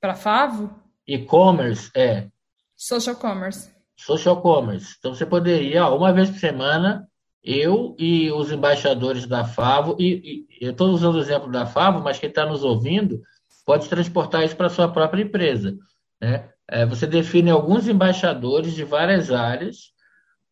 Para 0.00 0.14
Favo? 0.14 0.74
E-commerce, 1.06 1.90
é. 1.94 2.28
Social 2.76 3.16
commerce. 3.16 3.70
Social 3.96 4.40
commerce. 4.40 4.96
Então 4.98 5.14
você 5.14 5.26
poderia, 5.26 5.86
ó, 5.86 5.96
uma 5.96 6.12
vez 6.12 6.30
por 6.30 6.38
semana, 6.38 7.08
eu 7.44 7.94
e 7.98 8.32
os 8.32 8.50
embaixadores 8.50 9.26
da 9.26 9.44
Favo, 9.44 9.96
e, 9.98 10.46
e 10.60 10.64
eu 10.64 10.70
estou 10.70 10.88
usando 10.88 11.16
o 11.16 11.20
exemplo 11.20 11.50
da 11.50 11.66
Favo, 11.66 12.00
mas 12.00 12.18
quem 12.18 12.30
está 12.30 12.46
nos 12.46 12.64
ouvindo 12.64 13.20
pode 13.66 13.88
transportar 13.88 14.44
isso 14.44 14.56
para 14.56 14.68
a 14.68 14.70
sua 14.70 14.88
própria 14.88 15.22
empresa. 15.22 15.76
Né? 16.20 16.48
É, 16.66 16.86
você 16.86 17.06
define 17.06 17.50
alguns 17.50 17.86
embaixadores 17.86 18.74
de 18.74 18.84
várias 18.84 19.30
áreas, 19.30 19.92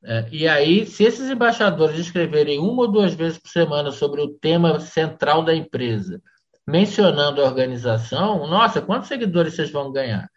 é, 0.05 0.27
e 0.33 0.49
aí, 0.49 0.85
se 0.85 1.05
esses 1.05 1.31
embaixadores 1.31 1.99
escreverem 1.99 2.59
uma 2.59 2.83
ou 2.83 2.91
duas 2.91 3.15
vezes 3.15 3.39
por 3.39 3.49
semana 3.49 3.93
sobre 3.93 4.21
o 4.21 4.29
tema 4.29 4.81
central 4.81 5.45
da 5.45 5.55
empresa, 5.55 6.21
mencionando 6.67 7.41
a 7.41 7.45
organização, 7.45 8.47
nossa, 8.49 8.83
quantos 8.83 9.09
seguidores 9.09 9.55
vocês 9.55 9.71
vão 9.71 9.93
ganhar? 9.93 10.29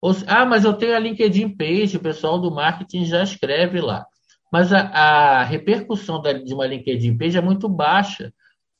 Ou, 0.00 0.12
ah, 0.26 0.44
mas 0.44 0.64
eu 0.64 0.74
tenho 0.74 0.96
a 0.96 0.98
LinkedIn 0.98 1.56
Page, 1.56 1.96
o 1.96 2.02
pessoal 2.02 2.38
do 2.38 2.50
marketing 2.50 3.04
já 3.04 3.22
escreve 3.22 3.80
lá. 3.80 4.04
Mas 4.52 4.70
a, 4.70 4.80
a 4.80 5.44
repercussão 5.44 6.20
da, 6.20 6.34
de 6.34 6.52
uma 6.52 6.66
LinkedIn 6.66 7.16
page 7.16 7.38
é 7.38 7.40
muito 7.40 7.70
baixa, 7.70 8.30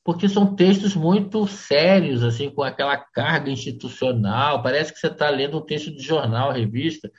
porque 0.03 0.29
são 0.29 0.55
textos 0.55 0.95
muito 0.95 1.47
sérios, 1.47 2.23
assim, 2.23 2.51
com 2.51 2.61
aquela 2.61 2.95
carga 2.95 3.49
institucional. 3.49 4.61
Parece 4.61 4.93
que 4.93 4.99
você 4.99 5.07
está 5.07 5.29
lendo 5.31 5.57
um 5.57 5.65
texto 5.65 5.89
de 5.89 6.03
jornal, 6.03 6.51
revista. 6.51 7.09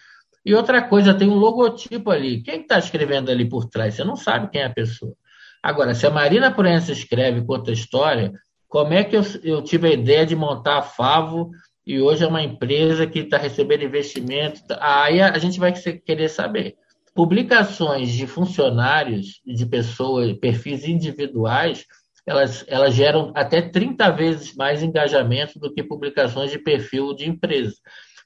E 0.47 0.55
outra 0.55 0.83
coisa, 0.83 1.13
tem 1.15 1.29
um 1.29 1.35
logotipo 1.35 2.11
ali. 2.11 2.43
Quem 2.43 2.61
está 2.61 2.79
escrevendo 2.79 3.31
ali 3.31 3.49
por 3.49 3.65
trás? 3.65 3.95
Você 3.95 4.05
não 4.05 4.15
sabe 4.15 4.51
quem 4.51 4.61
é 4.61 4.67
a 4.67 4.71
pessoa. 4.71 5.15
Agora, 5.61 5.95
se 5.95 6.07
a 6.07 6.11
Marina 6.11 6.53
Proença 6.53 6.93
escreve 6.93 7.45
conta 7.45 7.73
história, 7.73 8.33
como 8.69 8.93
é 8.93 9.03
que 9.03 9.17
eu, 9.17 9.23
eu 9.43 9.63
tive 9.63 9.89
a 9.89 9.93
ideia 9.93 10.27
de 10.27 10.37
montar 10.37 10.79
a 10.79 10.83
Favo 10.83 11.51
e 11.87 12.01
hoje 12.01 12.23
é 12.23 12.27
uma 12.27 12.43
empresa 12.43 13.07
que 13.07 13.21
está 13.21 13.39
recebendo 13.39 13.83
investimento? 13.83 14.61
Aí 14.79 15.21
a, 15.21 15.33
a 15.33 15.39
gente 15.39 15.59
vai 15.59 15.73
querer 15.73 16.29
saber 16.29 16.77
publicações 17.15 18.11
de 18.13 18.27
funcionários, 18.27 19.41
de 19.47 19.65
pessoas, 19.65 20.33
perfis 20.35 20.85
individuais, 20.85 21.87
elas, 22.27 22.65
elas 22.67 22.95
geram 22.95 23.33
até 23.35 23.63
30 23.63 24.11
vezes 24.11 24.55
mais 24.55 24.83
engajamento 24.83 25.59
do 25.59 25.73
que 25.73 25.83
publicações 25.83 26.51
de 26.51 26.59
perfil 26.59 27.15
de 27.15 27.29
empresa. 27.29 27.75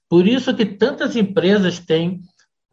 Por 0.08 0.26
isso 0.26 0.54
que 0.54 0.64
tantas 0.64 1.16
empresas 1.16 1.78
têm 1.78 2.20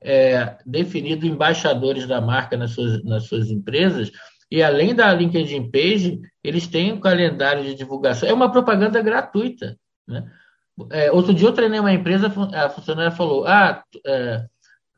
é, 0.02 0.58
definido 0.66 1.26
embaixadores 1.26 2.08
da 2.08 2.22
marca 2.22 2.56
nas 2.56 2.72
suas, 2.72 3.04
nas 3.04 3.24
suas 3.24 3.50
empresas, 3.50 4.12
e 4.50 4.62
além 4.62 4.94
da 4.94 5.14
LinkedIn 5.14 5.70
Page, 5.72 6.22
eles 6.44 6.68
têm 6.68 6.94
um 6.94 7.00
calendário 7.00 7.64
de 7.64 7.76
divulgação. 7.76 8.30
É 8.30 8.34
uma 8.34 8.52
propaganda 8.52 9.02
gratuita. 9.02 9.76
Né? 10.08 10.24
É, 10.92 11.12
outro 11.12 11.34
dia 11.34 11.48
eu 11.48 11.54
treinei 11.54 11.80
uma 11.80 11.92
empresa, 11.92 12.32
a 12.54 12.70
funcionária 12.70 13.12
falou: 13.12 13.46
Ah, 13.48 13.84
é, 14.06 14.46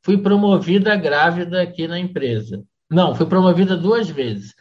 fui 0.08 0.18
promovida 0.18 0.96
grávida 0.96 1.62
aqui 1.62 1.86
na 1.86 2.00
empresa. 2.00 2.64
Não, 2.90 3.14
fui 3.14 3.26
promovida 3.26 3.76
duas 3.76 4.10
vezes. 4.10 4.56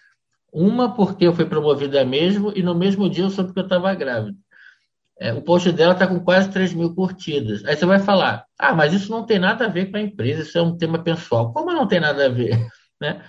Uma 0.52 0.92
porque 0.92 1.24
eu 1.24 1.32
fui 1.32 1.44
promovida 1.44 2.04
mesmo, 2.04 2.52
e 2.56 2.64
no 2.64 2.74
mesmo 2.74 3.08
dia 3.08 3.22
eu 3.22 3.30
soube 3.30 3.52
que 3.52 3.60
eu 3.60 3.62
estava 3.62 3.94
grávida. 3.94 4.36
É, 5.20 5.32
o 5.32 5.40
post 5.40 5.70
dela 5.70 5.92
está 5.92 6.04
com 6.04 6.18
quase 6.18 6.50
3 6.50 6.74
mil 6.74 6.92
curtidas. 6.92 7.64
Aí 7.64 7.76
você 7.76 7.86
vai 7.86 8.00
falar: 8.00 8.44
ah, 8.58 8.74
mas 8.74 8.92
isso 8.92 9.08
não 9.08 9.24
tem 9.24 9.38
nada 9.38 9.66
a 9.66 9.68
ver 9.68 9.88
com 9.88 9.98
a 9.98 10.00
empresa, 10.00 10.42
isso 10.42 10.58
é 10.58 10.62
um 10.62 10.76
tema 10.76 10.98
pessoal. 10.98 11.52
Como 11.52 11.72
não 11.72 11.86
tem 11.86 12.00
nada 12.00 12.26
a 12.26 12.28
ver? 12.28 12.58
Né? 12.98 13.22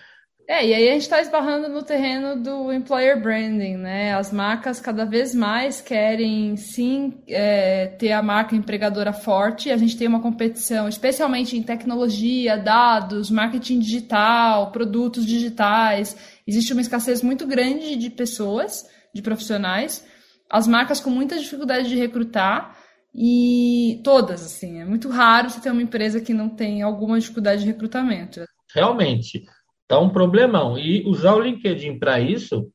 É, 0.49 0.65
e 0.65 0.73
aí 0.73 0.87
a 0.87 0.93
gente 0.93 1.01
está 1.01 1.19
esbarrando 1.19 1.67
no 1.67 1.83
terreno 1.83 2.41
do 2.41 2.71
employer 2.71 3.21
branding, 3.21 3.75
né? 3.75 4.13
As 4.13 4.31
marcas 4.31 4.79
cada 4.79 5.03
vez 5.03 5.35
mais 5.35 5.81
querem 5.81 6.55
sim 6.55 7.21
é, 7.27 7.87
ter 7.87 8.13
a 8.13 8.23
marca 8.23 8.55
empregadora 8.55 9.11
forte. 9.11 9.69
A 9.69 9.75
gente 9.75 9.97
tem 9.97 10.07
uma 10.07 10.21
competição, 10.21 10.87
especialmente 10.87 11.57
em 11.57 11.63
tecnologia, 11.63 12.57
dados, 12.57 13.29
marketing 13.29 13.79
digital, 13.79 14.71
produtos 14.71 15.25
digitais. 15.25 16.15
Existe 16.47 16.71
uma 16.71 16.81
escassez 16.81 17.21
muito 17.21 17.45
grande 17.45 17.97
de 17.97 18.09
pessoas, 18.09 18.85
de 19.13 19.21
profissionais. 19.21 20.05
As 20.49 20.65
marcas 20.65 21.01
com 21.01 21.09
muita 21.09 21.37
dificuldade 21.37 21.89
de 21.89 21.97
recrutar 21.97 22.73
e 23.13 23.99
todas, 24.01 24.45
assim. 24.45 24.79
É 24.79 24.85
muito 24.85 25.09
raro 25.09 25.49
você 25.49 25.59
ter 25.59 25.71
uma 25.71 25.81
empresa 25.81 26.21
que 26.21 26.33
não 26.33 26.47
tem 26.47 26.81
alguma 26.81 27.19
dificuldade 27.19 27.63
de 27.63 27.67
recrutamento. 27.67 28.45
Realmente. 28.73 29.43
Tá 29.87 29.99
um 29.99 30.09
problemão. 30.09 30.77
E 30.77 31.03
usar 31.05 31.33
o 31.35 31.41
LinkedIn 31.41 31.97
para 31.99 32.19
isso, 32.19 32.71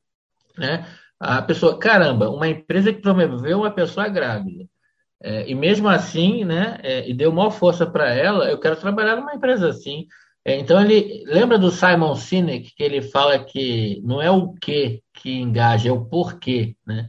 né? 0.57 0.85
A 1.19 1.41
pessoa, 1.41 1.77
caramba, 1.77 2.29
uma 2.29 2.47
empresa 2.47 2.91
que 2.91 3.01
promoveu 3.01 3.59
uma 3.59 3.71
pessoa 3.71 4.07
grávida. 4.09 4.65
É, 5.21 5.49
e 5.49 5.55
mesmo 5.55 5.87
assim, 5.87 6.43
né? 6.43 6.77
É, 6.83 7.09
e 7.09 7.13
deu 7.13 7.31
maior 7.31 7.51
força 7.51 7.85
para 7.85 8.13
ela, 8.13 8.49
eu 8.49 8.59
quero 8.59 8.75
trabalhar 8.75 9.15
numa 9.15 9.33
empresa 9.33 9.69
assim. 9.69 10.07
É, 10.45 10.57
então 10.57 10.81
ele 10.83 11.23
lembra 11.25 11.57
do 11.57 11.71
Simon 11.71 12.15
Sinek 12.15 12.75
que 12.75 12.83
ele 12.83 13.01
fala 13.01 13.39
que 13.39 14.01
não 14.03 14.21
é 14.21 14.29
o 14.29 14.53
que 14.53 15.01
que 15.13 15.39
engaja, 15.39 15.89
é 15.89 15.91
o 15.91 16.05
porquê, 16.05 16.75
né? 16.85 17.07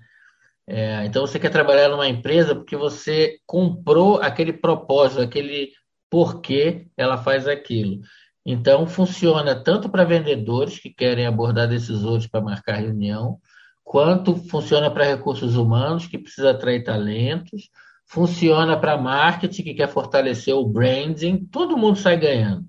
É, 0.67 1.05
então 1.05 1.27
você 1.27 1.39
quer 1.39 1.51
trabalhar 1.51 1.89
numa 1.89 2.09
empresa 2.09 2.55
porque 2.55 2.77
você 2.77 3.39
comprou 3.47 4.21
aquele 4.21 4.53
propósito, 4.53 5.21
aquele 5.21 5.73
porquê 6.09 6.87
ela 6.97 7.19
faz 7.19 7.49
aquilo. 7.49 8.01
Então, 8.45 8.87
funciona 8.87 9.55
tanto 9.55 9.89
para 9.89 10.05
vendedores 10.05 10.79
que 10.79 10.91
querem 10.91 11.27
abordar 11.27 11.67
decisores 11.67 12.27
para 12.27 12.43
marcar 12.43 12.77
reunião, 12.77 13.39
quanto 13.83 14.37
funciona 14.49 14.91
para 14.91 15.05
recursos 15.05 15.57
humanos, 15.57 16.07
que 16.07 16.19
precisa 16.19 16.51
atrair 16.51 16.85
talentos, 16.85 17.71
funciona 18.07 18.79
para 18.79 18.99
marketing, 18.99 19.63
que 19.63 19.75
quer 19.75 19.89
fortalecer 19.89 20.55
o 20.55 20.67
branding, 20.67 21.47
todo 21.51 21.77
mundo 21.77 21.99
sai 21.99 22.19
ganhando. 22.19 22.67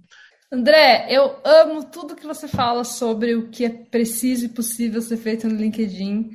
André, 0.52 1.08
eu 1.10 1.36
amo 1.44 1.84
tudo 1.86 2.16
que 2.16 2.26
você 2.26 2.48
fala 2.48 2.84
sobre 2.84 3.36
o 3.36 3.50
que 3.50 3.66
é 3.66 3.70
preciso 3.70 4.46
e 4.46 4.50
possível 4.50 5.02
ser 5.02 5.18
feito 5.18 5.48
no 5.48 5.56
LinkedIn. 5.56 6.30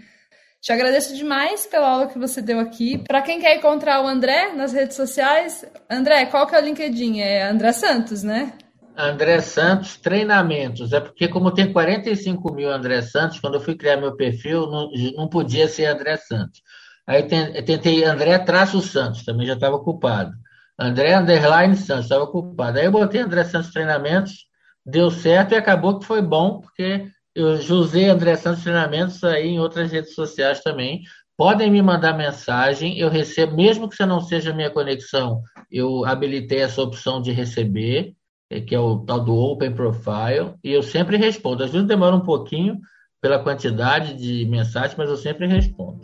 Te 0.61 0.72
agradeço 0.72 1.16
demais 1.16 1.66
pela 1.66 1.88
aula 1.88 2.07
que 2.07 2.18
você 2.18 2.42
deu 2.42 2.61
aqui. 2.61 2.98
Para 3.07 3.22
quem 3.22 3.40
quer 3.40 3.57
encontrar 3.57 4.03
o 4.03 4.07
André 4.07 4.53
nas 4.53 4.74
redes 4.74 4.96
sociais, 4.96 5.64
André, 5.88 6.26
qual 6.26 6.46
que 6.46 6.55
é 6.55 6.61
o 6.61 6.64
LinkedIn? 6.64 7.20
É 7.20 7.44
André 7.44 7.72
Santos, 7.72 8.22
né? 8.22 8.53
André 9.01 9.41
Santos 9.41 9.97
Treinamentos. 9.97 10.93
É 10.93 11.01
porque, 11.01 11.29
como 11.29 11.53
tem 11.53 11.73
45 11.73 12.53
mil 12.53 12.71
André 12.71 13.03
Santos, 13.03 13.41
quando 13.41 13.55
eu 13.55 13.61
fui 13.61 13.75
criar 13.75 13.97
meu 13.97 14.17
perfil, 14.17 14.67
não, 14.67 14.91
não 15.17 15.29
podia 15.29 15.69
ser 15.69 15.87
André 15.87 16.17
Santos. 16.17 16.61
Aí 17.07 17.25
tentei 17.25 18.05
André 18.05 18.39
Traço 18.39 18.81
Santos, 18.81 19.25
também 19.25 19.47
já 19.47 19.55
estava 19.55 19.77
ocupado. 19.77 20.33
André 20.79 21.15
Underline 21.17 21.77
Santos, 21.77 22.05
estava 22.05 22.25
ocupado. 22.25 22.79
Aí 22.79 22.85
eu 22.85 22.93
botei 22.93 23.21
André 23.21 23.45
Santos 23.45 23.71
Treinamentos, 23.71 24.47
deu 24.85 25.11
certo 25.11 25.53
e 25.53 25.57
acabou 25.57 25.99
que 25.99 26.07
foi 26.07 26.23
bom, 26.23 26.61
porque 26.61 27.09
eu 27.35 27.55
usei 27.75 28.09
André 28.09 28.37
Santos 28.37 28.63
Treinamentos 28.63 29.22
aí 29.24 29.49
em 29.49 29.61
outras 29.61 29.91
redes 29.91 30.14
sociais 30.14 30.61
também. 30.62 31.03
Podem 31.37 31.70
me 31.70 31.81
mandar 31.81 32.12
mensagem, 32.16 32.99
eu 32.99 33.09
recebo, 33.09 33.57
mesmo 33.57 33.89
que 33.89 33.97
você 33.97 34.05
não 34.05 34.20
seja 34.20 34.53
minha 34.53 34.70
conexão, 34.70 35.43
eu 35.70 36.05
habilitei 36.05 36.61
essa 36.61 36.83
opção 36.83 37.20
de 37.20 37.33
receber. 37.33 38.14
É, 38.51 38.61
que 38.61 38.74
é 38.74 38.80
o 38.80 38.98
tal 38.98 39.20
do 39.20 39.34
Open 39.34 39.72
Profile, 39.72 40.55
e 40.64 40.72
eu 40.72 40.82
sempre 40.82 41.16
respondo. 41.16 41.62
Às 41.62 41.70
vezes 41.70 41.86
demora 41.86 42.16
um 42.16 42.20
pouquinho 42.20 42.80
pela 43.20 43.38
quantidade 43.38 44.14
de 44.14 44.44
mensagens, 44.46 44.96
mas 44.96 45.09
eu 45.09 45.16
sempre 45.16 45.46
respondo. 45.46 46.01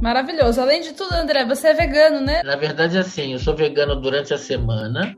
Maravilhoso. 0.00 0.60
Além 0.60 0.80
de 0.80 0.92
tudo, 0.92 1.12
André, 1.12 1.44
você 1.44 1.68
é 1.68 1.74
vegano, 1.74 2.20
né? 2.20 2.42
Na 2.44 2.56
verdade, 2.56 2.96
assim, 2.96 3.32
eu 3.32 3.38
sou 3.38 3.54
vegano 3.54 3.96
durante 3.96 4.32
a 4.32 4.38
semana, 4.38 5.14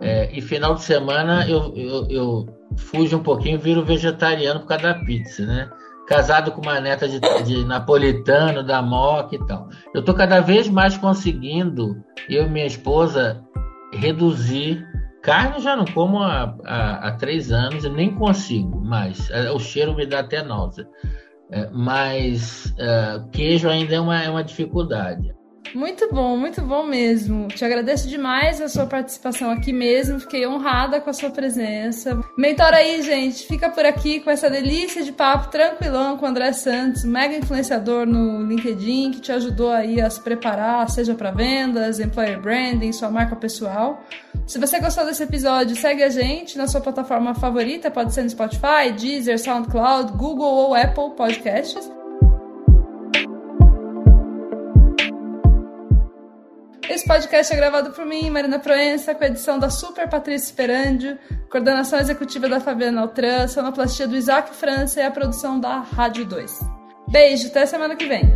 é, 0.00 0.28
e 0.36 0.40
final 0.40 0.74
de 0.74 0.82
semana 0.82 1.48
eu, 1.48 1.72
eu, 1.76 2.06
eu 2.10 2.46
fujo 2.76 3.16
um 3.16 3.22
pouquinho 3.22 3.54
e 3.54 3.58
viro 3.58 3.84
vegetariano 3.84 4.60
por 4.60 4.66
causa 4.66 4.84
da 4.84 4.94
pizza, 4.94 5.46
né? 5.46 5.70
Casado 6.08 6.50
com 6.50 6.60
uma 6.60 6.80
neta 6.80 7.08
de, 7.08 7.20
de 7.44 7.64
napolitano, 7.64 8.64
da 8.64 8.82
moca 8.82 9.36
e 9.36 9.46
tal. 9.46 9.68
Eu 9.94 10.00
estou 10.00 10.14
cada 10.14 10.40
vez 10.40 10.68
mais 10.68 10.96
conseguindo, 10.96 11.96
eu 12.28 12.46
e 12.46 12.48
minha 12.48 12.66
esposa, 12.66 13.42
reduzir 13.92 14.84
Carne 15.22 15.60
já 15.60 15.76
não 15.76 15.84
como 15.84 16.20
há, 16.20 16.56
há, 16.64 17.08
há 17.08 17.12
três 17.12 17.52
anos 17.52 17.84
e 17.84 17.88
nem 17.88 18.12
consigo 18.14 18.80
mais. 18.80 19.30
É, 19.30 19.50
o 19.50 19.58
cheiro 19.58 19.94
me 19.94 20.04
dá 20.04 20.20
até 20.20 20.42
náusea. 20.42 20.88
É, 21.50 21.70
mas 21.70 22.74
é, 22.78 23.22
queijo 23.30 23.68
ainda 23.68 23.94
é 23.94 24.00
uma, 24.00 24.22
é 24.22 24.28
uma 24.28 24.42
dificuldade. 24.42 25.32
Muito 25.74 26.08
bom, 26.12 26.36
muito 26.36 26.60
bom 26.60 26.84
mesmo. 26.84 27.48
Te 27.48 27.64
agradeço 27.64 28.08
demais 28.08 28.60
a 28.60 28.68
sua 28.68 28.86
participação 28.86 29.50
aqui 29.50 29.72
mesmo. 29.72 30.20
Fiquei 30.20 30.46
honrada 30.46 31.00
com 31.00 31.08
a 31.08 31.12
sua 31.12 31.30
presença. 31.30 32.20
Mentor 32.36 32.74
aí, 32.74 33.00
gente, 33.00 33.46
fica 33.46 33.70
por 33.70 33.84
aqui 33.84 34.20
com 34.20 34.30
essa 34.30 34.50
delícia 34.50 35.02
de 35.02 35.12
papo 35.12 35.50
tranquilão 35.50 36.18
com 36.18 36.26
o 36.26 36.28
André 36.28 36.52
Santos, 36.52 37.04
mega 37.04 37.36
influenciador 37.36 38.06
no 38.06 38.44
LinkedIn, 38.44 39.12
que 39.12 39.20
te 39.20 39.32
ajudou 39.32 39.70
aí 39.70 40.00
a 40.00 40.10
se 40.10 40.20
preparar, 40.20 40.88
seja 40.90 41.14
para 41.14 41.30
vendas, 41.30 42.00
employer 42.00 42.40
branding, 42.40 42.92
sua 42.92 43.10
marca 43.10 43.34
pessoal. 43.34 44.04
Se 44.46 44.58
você 44.58 44.78
gostou 44.78 45.06
desse 45.06 45.22
episódio, 45.22 45.74
segue 45.74 46.02
a 46.02 46.10
gente 46.10 46.58
na 46.58 46.66
sua 46.66 46.80
plataforma 46.80 47.34
favorita, 47.34 47.90
pode 47.90 48.12
ser 48.12 48.22
no 48.22 48.30
Spotify, 48.30 48.92
Deezer, 48.98 49.38
SoundCloud, 49.38 50.12
Google 50.12 50.52
ou 50.52 50.74
Apple 50.74 51.14
Podcasts. 51.16 52.01
Esse 56.92 57.06
podcast 57.06 57.50
é 57.50 57.56
gravado 57.56 57.90
por 57.92 58.04
mim, 58.04 58.28
Marina 58.28 58.58
Proença, 58.58 59.14
com 59.14 59.24
a 59.24 59.26
edição 59.26 59.58
da 59.58 59.70
Super 59.70 60.10
Patrícia 60.10 60.44
Esperandio, 60.44 61.18
coordenação 61.50 61.98
executiva 61.98 62.50
da 62.50 62.60
Fabiana 62.60 63.00
Altran, 63.00 63.48
sonoplastia 63.48 64.06
do 64.06 64.14
Isaac 64.14 64.54
França 64.54 65.00
e 65.00 65.02
a 65.02 65.10
produção 65.10 65.58
da 65.58 65.78
Rádio 65.78 66.26
2. 66.26 66.60
Beijo, 67.08 67.48
até 67.48 67.64
semana 67.64 67.96
que 67.96 68.04
vem. 68.04 68.30